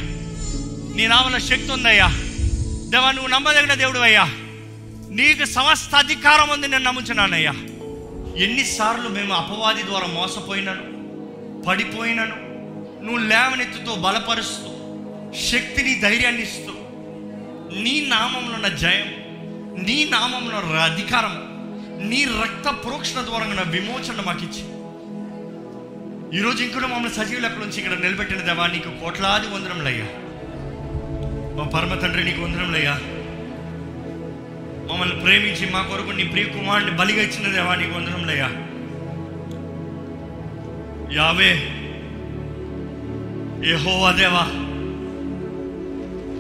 నీ 0.96 1.06
నామంలో 1.06 1.38
శక్తి 1.38 1.72
ఉందయ్యా. 1.72 2.08
దేవా 2.90 3.10
నువ్వు 3.10 3.28
నమ్మదగిన 3.28 3.74
దేవుడు 3.74 3.98
అయ్యా 3.98 4.24
నీకు 5.10 5.44
సమస్త 5.44 5.94
అధికారం 5.94 6.48
ఉంది 6.48 6.68
నేను 6.68 6.84
నమ్ముచున్నానయ్యా. 6.84 7.50
ఎన్నిసార్లు 8.44 9.08
మేము 9.08 9.34
అపవాది 9.34 9.82
ద్వారా 9.82 10.06
మోసపోయినాను 10.06 10.82
పడిపోయినాను 11.62 12.47
నువ్వు 13.04 13.20
లేవనెత్తుతో 13.26 13.94
బలపరుస్తూ 13.96 14.70
శక్తిని 15.48 16.00
ధైర్యాన్ని 16.00 16.42
ఇస్తూ 16.42 16.74
నీ 17.84 17.94
నామంలో 18.08 18.54
ఉన్న 18.54 18.68
జయం 18.76 19.08
నీ 19.86 20.04
నామంలో 20.10 20.56
ఉన్న 20.58 20.80
అధికారం 20.86 21.34
నీ 22.10 22.24
రక్త 22.40 22.68
ప్రోక్షణ 22.84 23.20
ద్వారా 23.24 23.46
ఉన్న 23.46 23.62
విమోచన 23.70 24.20
మాకు 24.20 24.42
ఇచ్చి. 24.44 24.64
ఈరోజు 26.38 26.60
ఇంకొక 26.62 26.84
మమ్మల్ని 26.84 27.16
సజీవులకు 27.16 27.58
నుంచి 27.60 27.78
ఇక్కడ 27.78 27.94
నిలబెట్టిన 28.00 28.40
దేవా 28.40 28.66
నీకు 28.66 28.90
కోట్లాది 29.02 29.46
వందరంలయ్యా 29.46 30.08
మా 31.56 31.64
పరమ 31.74 31.94
తండ్రి 31.94 32.24
నీకు 32.24 32.42
వందరంలయ్యా 32.42 32.94
మమ్మల్ని 34.88 35.16
ప్రేమించి 35.22 35.64
మా 35.70 35.80
కొరకు 35.82 36.12
నీ 36.12 36.24
ప్రియ 36.24 36.46
కుమారుని 36.48 36.92
బలిగా 36.96 37.22
ఇచ్చిన 37.22 37.52
దేవా 37.54 37.74
నీకు 37.74 37.94
వందరంలయ్యా 37.94 38.48
యావే 41.12 41.50
యెహోవా 43.66 44.10
దేవా 44.12 44.42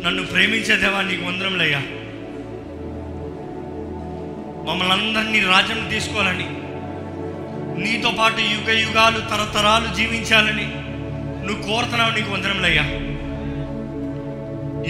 నన్ను 0.02 0.22
ప్రేమించే 0.24 0.74
దేవా 0.76 1.00
నీకు 1.02 1.24
వందరంలయ్యా 1.24 1.80
మమ్మల్ని 4.66 4.94
అందరినీ 4.96 5.40
రాజ్యం 5.50 5.80
తీసుకోవాలని 5.90 6.48
నీతో 7.82 8.10
పాటు 8.10 8.40
యుగ 8.52 8.70
యుగాలు 8.80 9.20
తరతరాలు 9.30 9.88
జీవించాలని 9.94 10.66
నువ్వు 11.46 11.60
కోరుతున్నావు 11.62 12.14
నీకు 12.16 12.30
వందరంలయ్యా 12.30 12.86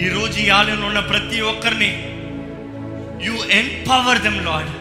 ఈరోజు 0.03 0.37
ఈ 0.39 0.49
ఆలయంలో 0.49 0.87
ఉన్న 0.87 1.01
ప్రతి 1.11 1.39
ఒక్కరిని 1.41 1.91
యు 3.27 3.35
ఎంపవర్ 3.51 4.23
దెమ్ 4.23 4.41
లాడ్ 4.45 4.71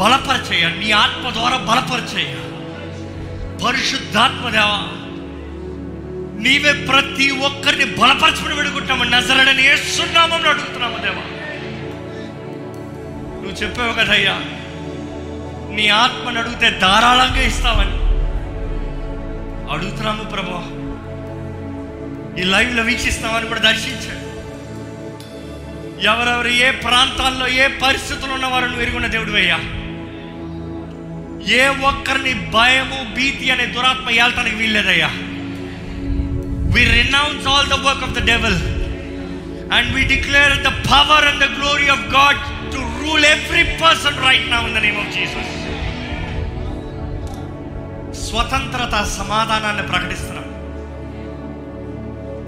బలపరచయ్యా 0.00 0.68
నీ 0.80 0.88
ఆత్మ 0.96 1.26
ద్వారా 1.30 1.58
బలపరచయ్యా 1.68 2.40
పరిశుద్ధాత్మ 3.64 4.48
దేవా 4.48 4.80
నీవే 6.38 6.72
ప్రతి 6.72 7.30
ఒక్కరిని 7.30 7.84
బలపరచమని 7.84 8.54
పెడుకుంటాము 8.54 9.04
నజరడని 9.04 9.66
ఏసునామని 9.72 10.48
అడుగుతున్నాము 10.48 10.98
దేవా. 10.98 11.24
నువ్వు 13.34 13.62
చెప్పావు 13.62 13.92
కదయ్యా 13.92 14.36
నీ 15.74 15.88
ఆత్మను 15.88 16.40
అడిగితే 16.40 16.78
ధారాళంగా 16.78 17.42
ఇస్తావని. 17.42 17.96
అడుగుతున్నాము 19.72 20.24
ప్రభా 20.24 20.62
ఈ 22.40 22.44
లైవ్లో 22.44 22.82
వీక్షిస్తామని 22.82 23.46
కూడా 23.46 23.60
దర్శించాడు. 23.60 24.26
ఎవరెవరు 26.06 26.48
ఏ 26.48 26.70
ప్రాంతాల్లో 26.70 27.48
ఏ 27.48 27.66
పరిస్థితులు 27.68 28.32
ఉన్నవారు 28.32 28.66
నువ్వు 28.66 28.82
ఎరుగున్న 28.82 29.06
దేవుడు 29.06 29.32
అయ్యా 29.32 29.58
ఏ 31.56 31.68
ఒక్కరిని 31.68 32.50
భయము 32.50 33.14
భీతి 33.14 33.50
అనే 33.50 33.66
దురాత్మ 33.66 34.10
ఏళ్ళటానికి 34.10 34.56
వీల్లేదయ్యా. 34.56 35.10
We 36.76 36.82
renounce 36.92 37.46
all 37.48 37.68
the 37.68 37.76
work 37.84 38.02
of 38.06 38.14
the 38.14 38.22
devil 38.30 38.58
and 39.76 39.88
we 39.94 40.02
declare 40.10 40.54
the 40.66 40.72
power 40.88 41.26
and 41.28 41.42
the 41.44 41.48
glory 41.54 41.88
of 41.94 42.04
God 42.16 42.40
to 42.72 42.80
rule 42.98 43.26
every 43.26 43.64
person 43.78 44.18
right 44.26 44.48
now 44.50 44.58
in 44.62 44.76
the 44.78 44.82
name 44.86 44.98
of 44.98 45.12
Jesus 45.14 45.52
స్వతంత్రత 48.26 48.96
సమాధానాన్ని 49.16 49.84
ప్రకటిస్తున్నాం 49.90 50.42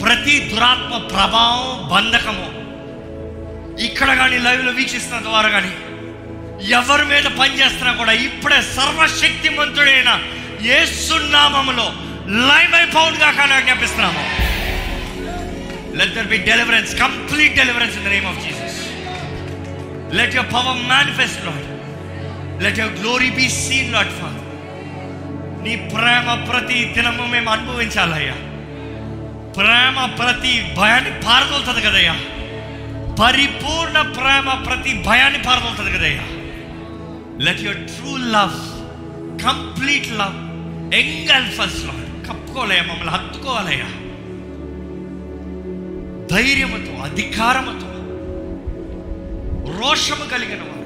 ప్రతి 0.02 0.34
దురాత్మ 0.50 0.96
ప్రభావం 1.12 1.70
బంధకము 1.88 2.46
ఇక్కడ 3.86 4.10
కానీ 4.14 4.36
లైవ్లో 4.38 4.72
వీక్షిస్తున్న 4.72 5.20
ద్వారా 5.22 5.48
కానీ 5.48 5.72
ఎవరి 6.76 7.04
మీద 7.04 7.26
పనిచేస్తున్నా 7.40 7.92
కూడా 7.94 8.14
ఇప్పుడే 8.26 8.60
సర్వశక్తిమంతుడైన 8.76 10.10
ఏసునామములో 10.74 11.86
లైవ్ 12.28 12.74
అయిపోవుడుగా 12.74 13.30
కానీ 13.30 13.52
ఆజ్ఞాపిస్తున్నాము. 13.52 14.22
Let 15.96 16.14
there 16.14 16.26
be 16.26 16.38
deliverance 16.38 16.98
complete 16.98 17.56
deliverance 17.56 17.96
in 17.96 18.04
the 18.04 18.08
name 18.08 18.26
of 18.26 18.46
Jesus 18.46 18.78
let 20.14 20.34
your 20.34 20.52
power 20.52 20.76
manifest 20.88 21.46
Lord 21.46 21.66
let 22.62 22.78
your 22.78 22.94
glory 22.94 23.30
be 23.30 23.48
seen 23.48 23.92
Lord 23.92 24.08
Father 24.08 24.44
నీ 25.62 25.76
ప్రేమ 25.76 26.44
ప్రతి 26.52 26.84
దినము 26.84 27.26
మేము 27.26 27.50
అనుభవించాలయ్యా. 27.50 28.34
ప్రేమ 29.52 30.04
ప్రతి 30.04 30.74
భయాన్ని 30.78 31.10
పారదోలుతుంది 31.10 31.80
కదయ్యా. 31.80 32.16
పరిపూర్ణ 33.22 34.02
ప్రేమ 34.02 34.54
ప్రతి 34.54 34.92
భయాన్ని 34.92 35.42
పారదోలుతుంది 35.42 35.90
కదయ్యా. 35.90 36.22
Let 37.44 37.60
your 37.60 37.78
true 37.78 38.16
love 38.16 38.56
complete 39.42 40.10
love 40.10 40.36
engulf 40.94 41.50
first 41.50 41.86
Lord 41.86 42.07
కప్పుకోలయ్యా 42.58 42.82
మమ్మల్ని? 42.82 43.10
హత్తుకోవాలయ్యా. 43.10 43.86
ధైర్యముతో 46.36 47.02
అధికారముతో 47.02 47.86
రోషము 49.78 50.28
కలిగిన 50.28 50.58
వారు. 50.58 50.78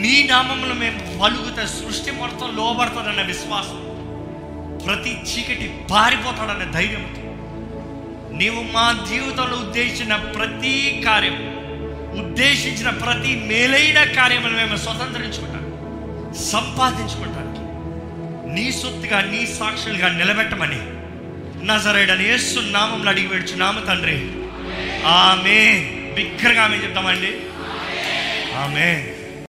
నీ 0.00 0.26
నామములు 0.30 0.74
మేము 0.74 1.18
పలుగుతా 1.20 1.66
సృష్టి 1.66 2.10
మొత్తం 2.10 2.56
లోబడతాడన్న 2.56 3.22
విశ్వాసం 3.22 3.80
ప్రతి 4.86 5.10
చీకటి 5.10 5.74
పారిపోతాడన్న 5.90 6.72
ధైర్యంతో 6.72 7.26
నీవు 8.36 8.62
మా 8.62 9.06
జీవితంలో 9.08 9.56
ఉద్దేశించిన 9.56 10.16
ప్రతి 10.16 11.02
కార్యం 11.06 11.60
ఉద్దేశించిన 12.20 12.90
ప్రతి 12.90 13.36
మేలైన 13.46 14.04
కార్యములు 14.04 14.56
మేము 14.56 14.76
స్వతంత్రించుకుంటాం 14.76 15.64
సంపాదించుకుంటాం. 16.44 17.49
నీ 18.54 18.72
సొత్తుగా 18.72 19.20
నీ 19.20 19.46
సాక్షులుగా 19.46 20.08
నిలబెట్టమని 20.08 20.80
నజరేడని 21.66 22.24
యేసు 22.24 22.60
నామంలో 22.60 23.10
అడిగి 23.10 23.28
పెడుచున్నాము 23.28 23.86
తండ్రి. 23.86 24.32
ఆమె 25.06 25.86
బిగ్గరగా 26.14 26.62
ఆమె 26.62 26.76
చెప్తామండి. 26.76 27.36
ఆమె 28.56 29.09